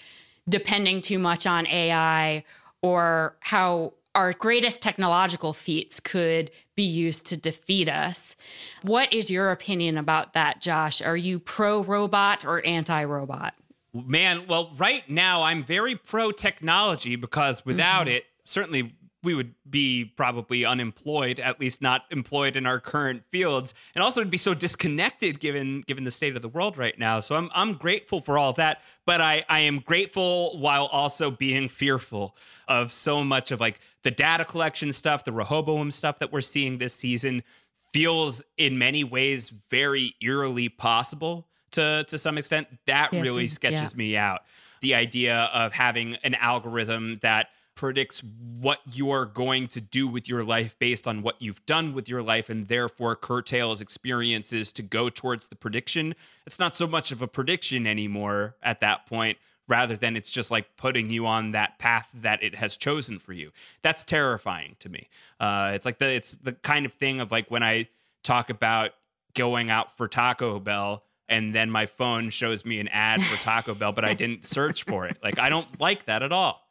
depending 0.50 1.02
too 1.02 1.20
much 1.20 1.46
on 1.46 1.68
AI 1.68 2.44
or 2.82 3.36
how 3.42 3.94
our 4.18 4.34
greatest 4.34 4.82
technological 4.82 5.54
feats 5.54 6.00
could 6.00 6.50
be 6.76 6.84
used 6.84 7.24
to 7.28 7.38
defeat 7.38 7.88
us. 7.88 8.36
What 8.82 9.14
is 9.14 9.30
your 9.30 9.52
opinion 9.52 9.96
about 9.96 10.34
that, 10.34 10.60
Josh? 10.60 11.04
Are 11.04 11.16
you 11.16 11.38
pro 11.38 11.84
robot 11.84 12.44
or 12.44 12.66
anti 12.66 13.04
robot? 13.04 13.54
Man, 13.94 14.48
well, 14.48 14.72
right 14.76 15.08
now 15.08 15.44
I'm 15.44 15.64
very 15.64 15.96
pro 15.96 16.32
technology 16.32 17.16
because 17.16 17.64
without 17.64 18.08
mm-hmm. 18.08 18.16
it, 18.16 18.26
certainly 18.44 18.96
we 19.24 19.34
would 19.34 19.54
be 19.70 20.06
probably 20.06 20.64
unemployed, 20.64 21.40
at 21.40 21.60
least 21.60 21.82
not 21.82 22.06
employed 22.12 22.56
in 22.56 22.66
our 22.66 22.80
current 22.80 23.24
fields, 23.32 23.74
and 23.94 24.04
also 24.04 24.22
would 24.22 24.30
be 24.30 24.38
so 24.38 24.54
disconnected 24.54 25.40
given 25.40 25.82
given 25.82 26.04
the 26.04 26.12
state 26.12 26.36
of 26.36 26.42
the 26.42 26.48
world 26.48 26.78
right 26.78 26.98
now. 26.98 27.20
So 27.20 27.36
I'm 27.36 27.50
I'm 27.54 27.74
grateful 27.74 28.22
for 28.22 28.38
all 28.38 28.50
of 28.50 28.56
that, 28.58 28.82
but 29.06 29.20
I 29.20 29.44
I 29.50 29.60
am 29.60 29.80
grateful 29.80 30.58
while 30.60 30.86
also 30.86 31.30
being 31.32 31.68
fearful 31.68 32.36
of 32.68 32.92
so 32.92 33.24
much 33.24 33.52
of 33.52 33.60
like 33.60 33.80
the 34.08 34.12
data 34.12 34.46
collection 34.46 34.93
stuff, 34.93 35.26
the 35.26 35.34
Rehoboam 35.34 35.91
stuff 35.91 36.20
that 36.20 36.32
we're 36.32 36.39
seeing 36.39 36.78
this 36.78 36.93
season 36.93 37.43
feels 37.91 38.41
in 38.56 38.78
many 38.78 39.04
ways 39.04 39.50
very 39.50 40.15
eerily 40.22 40.70
possible 40.70 41.46
to 41.72 42.06
to 42.08 42.17
some 42.17 42.38
extent. 42.38 42.70
That 42.86 43.12
yes, 43.12 43.22
really 43.22 43.50
sketches 43.50 43.91
yeah. 43.91 43.98
me 43.98 44.15
out. 44.15 44.43
The 44.80 44.96
idea 44.96 45.50
of 45.54 45.74
having 45.74 46.15
an 46.24 46.36
algorithm 46.36 47.20
that 47.22 47.50
predicts 47.76 48.24
what 48.62 48.80
you're 48.93 49.26
going 49.26 49.67
to 49.67 49.82
do 49.82 50.08
with 50.08 50.30
your 50.30 50.46
life 50.46 50.80
based 50.80 51.06
on 51.06 51.22
what 51.22 51.41
you've 51.41 51.65
done 51.65 51.93
with 51.93 52.08
your 52.08 52.24
life 52.24 52.50
and 52.50 52.70
therefore 52.70 53.13
curtails 53.13 53.82
experiences 53.82 54.72
to 54.72 54.82
go 54.82 55.10
towards 55.10 55.48
the 55.48 55.56
prediction. 55.58 56.15
It's 56.46 56.60
not 56.60 56.78
so 56.78 56.88
much 56.88 57.12
of 57.12 57.22
a 57.22 57.28
prediction 57.28 57.86
anymore 57.86 58.56
at 58.63 58.80
that 58.80 59.06
point 59.06 59.38
rather 59.68 59.96
than 59.96 60.16
it's 60.16 60.32
just 60.32 60.50
like 60.50 60.78
putting 60.78 61.10
you 61.10 61.26
on 61.26 61.52
that 61.52 61.78
path 61.78 62.10
that 62.14 62.42
it 62.42 62.56
has 62.56 62.78
chosen 62.78 63.20
for 63.20 63.34
you. 63.34 63.52
That's 63.82 64.04
terrifying 64.04 64.76
to 64.80 64.90
me. 64.90 65.10
Uh, 65.40 65.72
it's 65.74 65.86
like 65.86 66.00
the 66.00 66.10
it's 66.10 66.38
the 66.38 66.54
kind 66.54 66.86
of 66.86 66.94
thing 66.94 67.20
of 67.20 67.32
like 67.32 67.52
when 67.52 67.64
I 67.64 67.90
talk 68.24 68.50
about 68.50 68.92
going 69.36 69.70
out 69.70 69.96
for 69.96 70.08
Taco 70.08 70.60
Bell 70.60 71.04
and 71.30 71.54
then 71.54 71.70
my 71.70 71.86
phone 71.86 72.30
shows 72.30 72.66
me 72.66 72.80
an 72.80 72.88
ad 72.88 73.22
for 73.22 73.36
Taco 73.44 73.74
Bell, 73.74 73.92
but 73.92 74.06
I 74.06 74.14
didn't 74.16 74.46
search 74.46 74.84
for 74.84 75.06
it. 75.06 75.18
Like 75.24 75.40
I 75.40 75.50
don't 75.50 75.80
like 75.80 76.06
that 76.06 76.24
at 76.24 76.32
all. 76.32 76.64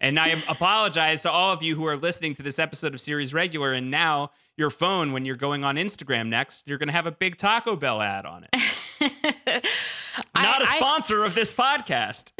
And 0.00 0.18
I 0.18 0.28
apologize 0.48 1.22
to 1.22 1.30
all 1.30 1.52
of 1.52 1.62
you 1.62 1.76
who 1.76 1.86
are 1.86 1.96
listening 1.96 2.34
to 2.34 2.42
this 2.42 2.58
episode 2.58 2.94
of 2.94 3.00
Series 3.00 3.32
Regular. 3.32 3.72
And 3.72 3.90
now 3.90 4.32
your 4.56 4.70
phone, 4.70 5.12
when 5.12 5.24
you're 5.24 5.36
going 5.36 5.64
on 5.64 5.76
Instagram 5.76 6.28
next, 6.28 6.68
you're 6.68 6.78
going 6.78 6.88
to 6.88 6.92
have 6.92 7.06
a 7.06 7.12
big 7.12 7.38
Taco 7.38 7.76
Bell 7.76 8.02
ad 8.02 8.26
on 8.26 8.46
it. 8.52 9.66
Not 10.34 10.62
I, 10.62 10.74
a 10.74 10.76
sponsor 10.76 11.22
I, 11.22 11.26
of 11.26 11.34
this 11.34 11.52
podcast. 11.52 12.32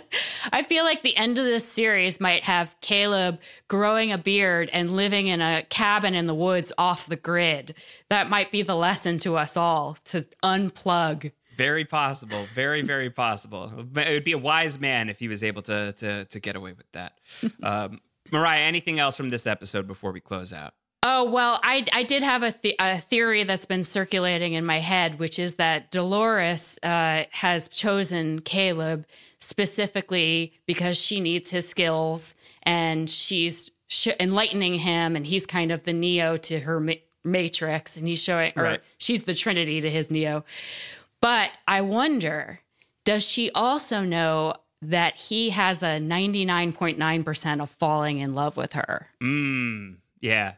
I 0.52 0.62
feel 0.62 0.84
like 0.84 1.02
the 1.02 1.16
end 1.16 1.38
of 1.38 1.44
this 1.44 1.66
series 1.66 2.20
might 2.20 2.44
have 2.44 2.74
Caleb 2.80 3.40
growing 3.68 4.12
a 4.12 4.18
beard 4.18 4.70
and 4.72 4.90
living 4.90 5.28
in 5.28 5.40
a 5.40 5.64
cabin 5.68 6.14
in 6.14 6.26
the 6.26 6.34
woods 6.34 6.72
off 6.78 7.06
the 7.06 7.16
grid. 7.16 7.74
That 8.10 8.28
might 8.28 8.52
be 8.52 8.62
the 8.62 8.76
lesson 8.76 9.18
to 9.20 9.36
us 9.36 9.56
all 9.56 9.96
to 10.06 10.26
unplug. 10.42 11.32
Very 11.56 11.84
possible. 11.84 12.44
Very, 12.54 12.82
very 12.82 13.10
possible. 13.10 13.72
It 13.96 14.12
would 14.12 14.24
be 14.24 14.32
a 14.32 14.38
wise 14.38 14.80
man 14.80 15.08
if 15.08 15.18
he 15.18 15.28
was 15.28 15.42
able 15.42 15.62
to 15.62 15.92
to 15.92 16.24
to 16.24 16.40
get 16.40 16.56
away 16.56 16.72
with 16.72 16.90
that. 16.92 17.18
Um, 17.62 18.00
Marya, 18.30 18.62
anything 18.62 18.98
else 18.98 19.16
from 19.16 19.30
this 19.30 19.46
episode 19.46 19.86
before 19.86 20.10
we 20.10 20.20
close 20.20 20.52
out? 20.52 20.74
Oh 21.02 21.24
well, 21.24 21.58
I 21.64 21.84
I 21.92 22.04
did 22.04 22.22
have 22.22 22.42
a, 22.42 22.52
th- 22.52 22.76
a 22.78 22.98
theory 22.98 23.42
that's 23.42 23.64
been 23.64 23.82
circulating 23.82 24.52
in 24.52 24.64
my 24.64 24.78
head, 24.78 25.18
which 25.18 25.38
is 25.38 25.54
that 25.54 25.90
Dolores 25.90 26.78
uh, 26.82 27.24
has 27.30 27.66
chosen 27.68 28.40
Caleb 28.40 29.06
specifically 29.40 30.52
because 30.66 30.96
she 30.96 31.18
needs 31.18 31.50
his 31.50 31.68
skills 31.68 32.36
and 32.62 33.10
she's 33.10 33.72
sh- 33.88 34.08
enlightening 34.20 34.74
him, 34.74 35.16
and 35.16 35.26
he's 35.26 35.44
kind 35.44 35.72
of 35.72 35.82
the 35.82 35.92
Neo 35.92 36.36
to 36.36 36.60
her 36.60 36.78
ma- 36.78 36.92
Matrix, 37.24 37.96
and 37.96 38.06
he's 38.06 38.22
showing, 38.22 38.52
or 38.56 38.62
right. 38.62 38.80
she's 38.98 39.22
the 39.22 39.34
Trinity 39.34 39.80
to 39.80 39.90
his 39.90 40.10
Neo. 40.10 40.44
But 41.20 41.50
I 41.66 41.80
wonder, 41.82 42.60
does 43.04 43.24
she 43.24 43.50
also 43.52 44.02
know 44.02 44.54
that 44.82 45.16
he 45.16 45.50
has 45.50 45.82
a 45.82 45.98
99.9% 46.00 47.62
of 47.62 47.70
falling 47.70 48.18
in 48.18 48.34
love 48.34 48.56
with 48.56 48.72
her? 48.72 49.08
Mm, 49.20 49.96
yeah. 50.20 50.54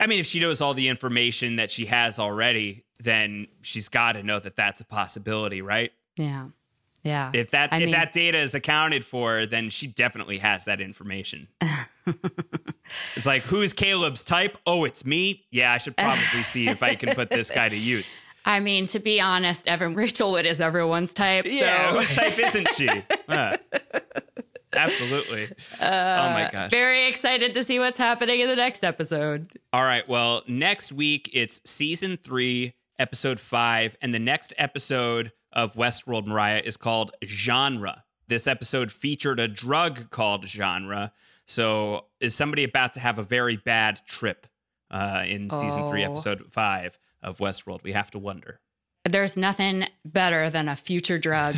I 0.00 0.06
mean, 0.06 0.18
if 0.18 0.26
she 0.26 0.40
knows 0.40 0.60
all 0.60 0.74
the 0.74 0.88
information 0.88 1.56
that 1.56 1.70
she 1.70 1.86
has 1.86 2.18
already, 2.18 2.84
then 3.00 3.46
she's 3.60 3.88
got 3.88 4.12
to 4.12 4.22
know 4.22 4.40
that 4.40 4.56
that's 4.56 4.80
a 4.80 4.84
possibility, 4.84 5.60
right? 5.62 5.92
Yeah. 6.16 6.46
Yeah. 7.02 7.30
If 7.32 7.50
that 7.52 7.72
I 7.72 7.76
if 7.76 7.84
mean, 7.84 7.92
that 7.92 8.12
data 8.12 8.38
is 8.38 8.54
accounted 8.54 9.04
for, 9.04 9.46
then 9.46 9.70
she 9.70 9.86
definitely 9.86 10.38
has 10.38 10.64
that 10.64 10.80
information. 10.80 11.48
it's 13.16 13.26
like, 13.26 13.42
who's 13.42 13.72
Caleb's 13.72 14.24
type? 14.24 14.58
Oh, 14.66 14.84
it's 14.84 15.04
me. 15.04 15.44
Yeah, 15.50 15.72
I 15.72 15.78
should 15.78 15.96
probably 15.96 16.42
see 16.42 16.68
if 16.68 16.82
I 16.82 16.94
can 16.94 17.14
put 17.14 17.30
this 17.30 17.50
guy 17.50 17.68
to 17.68 17.76
use. 17.76 18.22
I 18.44 18.60
mean, 18.60 18.86
to 18.88 18.98
be 18.98 19.20
honest, 19.20 19.68
Evan 19.68 19.94
Rachel 19.94 20.32
Wood 20.32 20.46
is 20.46 20.60
everyone's 20.60 21.12
type. 21.12 21.44
Yeah, 21.46 21.92
so. 22.00 22.14
type 22.14 22.38
isn't 22.38 22.70
she? 22.72 22.88
Uh, 23.28 23.56
absolutely. 24.74 25.52
Uh, 25.80 26.28
oh 26.28 26.32
my 26.32 26.50
gosh. 26.52 26.70
Very 26.70 27.06
excited 27.06 27.54
to 27.54 27.64
see 27.64 27.78
what's 27.78 27.96
happening 27.96 28.40
in 28.40 28.48
the 28.48 28.56
next 28.56 28.84
episode. 28.84 29.50
All 29.72 29.82
right. 29.82 30.06
Well, 30.08 30.42
next 30.46 30.92
week 30.92 31.30
it's 31.32 31.60
season 31.64 32.18
three, 32.22 32.74
episode 32.98 33.40
five, 33.40 33.96
and 34.02 34.12
the 34.12 34.18
next 34.18 34.52
episode 34.58 35.32
of 35.52 35.74
Westworld 35.74 36.26
Marya 36.26 36.60
is 36.64 36.76
called 36.76 37.12
Genre. 37.24 38.04
This 38.28 38.46
episode 38.46 38.92
featured 38.92 39.40
a 39.40 39.48
drug 39.48 40.10
called 40.10 40.46
Genre. 40.46 41.12
So, 41.46 42.06
is 42.20 42.34
somebody 42.34 42.64
about 42.64 42.92
to 42.94 43.00
have 43.00 43.18
a 43.18 43.24
very 43.24 43.56
bad 43.56 44.00
trip 44.06 44.46
uh, 44.90 45.24
in 45.26 45.50
season 45.50 45.82
oh. 45.82 45.90
three, 45.90 46.04
episode 46.04 46.44
five? 46.50 46.98
of 47.22 47.38
Westworld. 47.38 47.82
We 47.82 47.92
have 47.92 48.10
to 48.12 48.18
wonder. 48.18 48.60
There's 49.08 49.36
nothing 49.36 49.86
better 50.04 50.50
than 50.50 50.68
a 50.68 50.76
future 50.76 51.18
drug. 51.18 51.56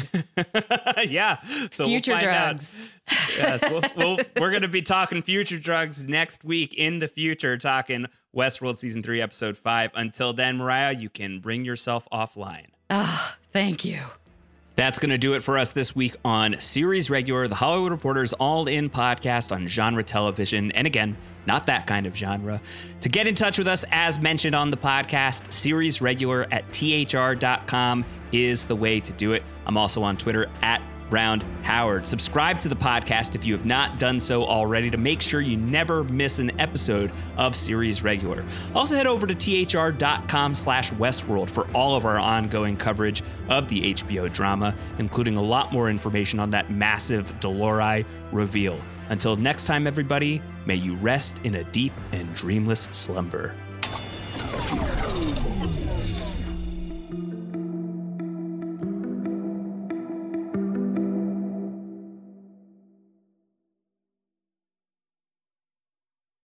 yeah. 1.07 1.39
So 1.71 1.85
future 1.85 2.13
we'll 2.13 2.21
drugs. 2.21 2.97
yes, 3.37 3.63
we'll, 3.69 3.83
we'll, 3.97 4.19
we're 4.39 4.51
going 4.51 4.63
to 4.63 4.69
be 4.69 4.83
talking 4.83 5.23
future 5.23 5.59
drugs 5.59 6.03
next 6.03 6.45
week 6.45 6.73
in 6.75 7.01
the 7.01 7.09
future, 7.09 7.57
talking 7.59 8.07
Westworld 8.35 8.77
season 8.77 9.03
three, 9.03 9.21
episode 9.21 9.59
five. 9.59 9.91
Until 9.95 10.33
then, 10.33 10.59
Marya, 10.59 10.93
you 10.93 11.11
can 11.11 11.41
bring 11.41 11.65
yourself 11.65 12.07
offline. 12.13 12.67
Ah, 12.91 13.35
oh, 13.35 13.39
thank 13.53 13.85
you. 13.85 14.01
That's 14.75 14.99
going 14.99 15.11
to 15.11 15.19
do 15.19 15.35
it 15.35 15.43
for 15.43 15.59
us 15.59 15.73
this 15.73 15.95
week 15.95 16.17
on 16.25 16.59
Series 16.59 17.11
Regular, 17.11 17.47
the 17.47 17.55
Hollywood 17.55 17.93
Reporters 17.93 18.33
All 18.35 18.67
In 18.69 18.89
podcast 18.89 19.53
on 19.53 19.67
genre 19.67 20.03
television. 20.03 20.73
And 20.73 20.87
again, 20.87 21.17
not 21.47 21.67
that 21.67 21.87
kind 21.87 22.07
of 22.07 22.17
genre. 22.17 22.61
To 23.03 23.09
get 23.09 23.27
in 23.27 23.35
touch 23.35 23.59
with 23.59 23.69
us, 23.69 23.85
as 23.91 24.19
mentioned 24.19 24.55
on 24.55 24.71
the 24.71 24.77
podcast, 24.77 25.53
series 25.53 26.01
regular 26.01 26.47
at 26.51 26.65
thr.com 26.73 28.05
is 28.33 28.65
the 28.65 28.77
way 28.77 29.01
to 29.01 29.13
do 29.13 29.33
it. 29.33 29.43
I'm 29.67 29.77
also 29.77 30.03
on 30.03 30.17
Twitter 30.17 30.49
at 30.63 30.81
Round 31.13 31.45
Howard. 31.63 32.07
Subscribe 32.07 32.59
to 32.61 32.69
the 32.69 32.75
podcast 32.75 33.35
if 33.35 33.45
you 33.45 33.57
have 33.57 33.67
not 33.67 33.99
done 33.99 34.19
so 34.19 34.45
already 34.45 34.91
to 34.91 34.97
make 34.97 35.21
sure 35.21 35.41
you 35.41 35.57
never 35.57 36.05
miss 36.05 36.39
an 36.39 36.59
episode 36.59 37.13
of 37.37 37.55
Series 37.55 38.03
Regular. 38.03 38.45
Also 38.75 38.97
head 38.97 39.07
over 39.07 39.27
to 39.27 39.35
thr.com 39.35 40.55
slash 40.55 40.91
Westworld 40.93 41.51
for 41.51 41.71
all 41.73 41.97
of 41.97 42.05
our 42.05 42.19
ongoing 42.19 42.77
coverage 42.77 43.23
of 43.49 43.69
the 43.69 43.95
HBO 43.95 44.33
drama, 44.33 44.75
including 44.99 45.37
a 45.37 45.43
lot 45.43 45.73
more 45.73 45.91
information 45.91 46.41
on 46.41 46.51
that 46.51 46.71
massive 46.71 47.39
Dolores 47.41 48.05
reveal. 48.33 48.81
Until 49.11 49.37
next 49.37 49.65
time, 49.65 49.87
everybody, 49.87 50.41
may 50.65 50.77
you 50.77 50.95
rest 50.97 51.39
in 51.45 51.57
a 51.57 51.65
deep 51.65 51.93
and 52.13 52.35
dreamless 52.35 52.89
slumber. 52.93 53.55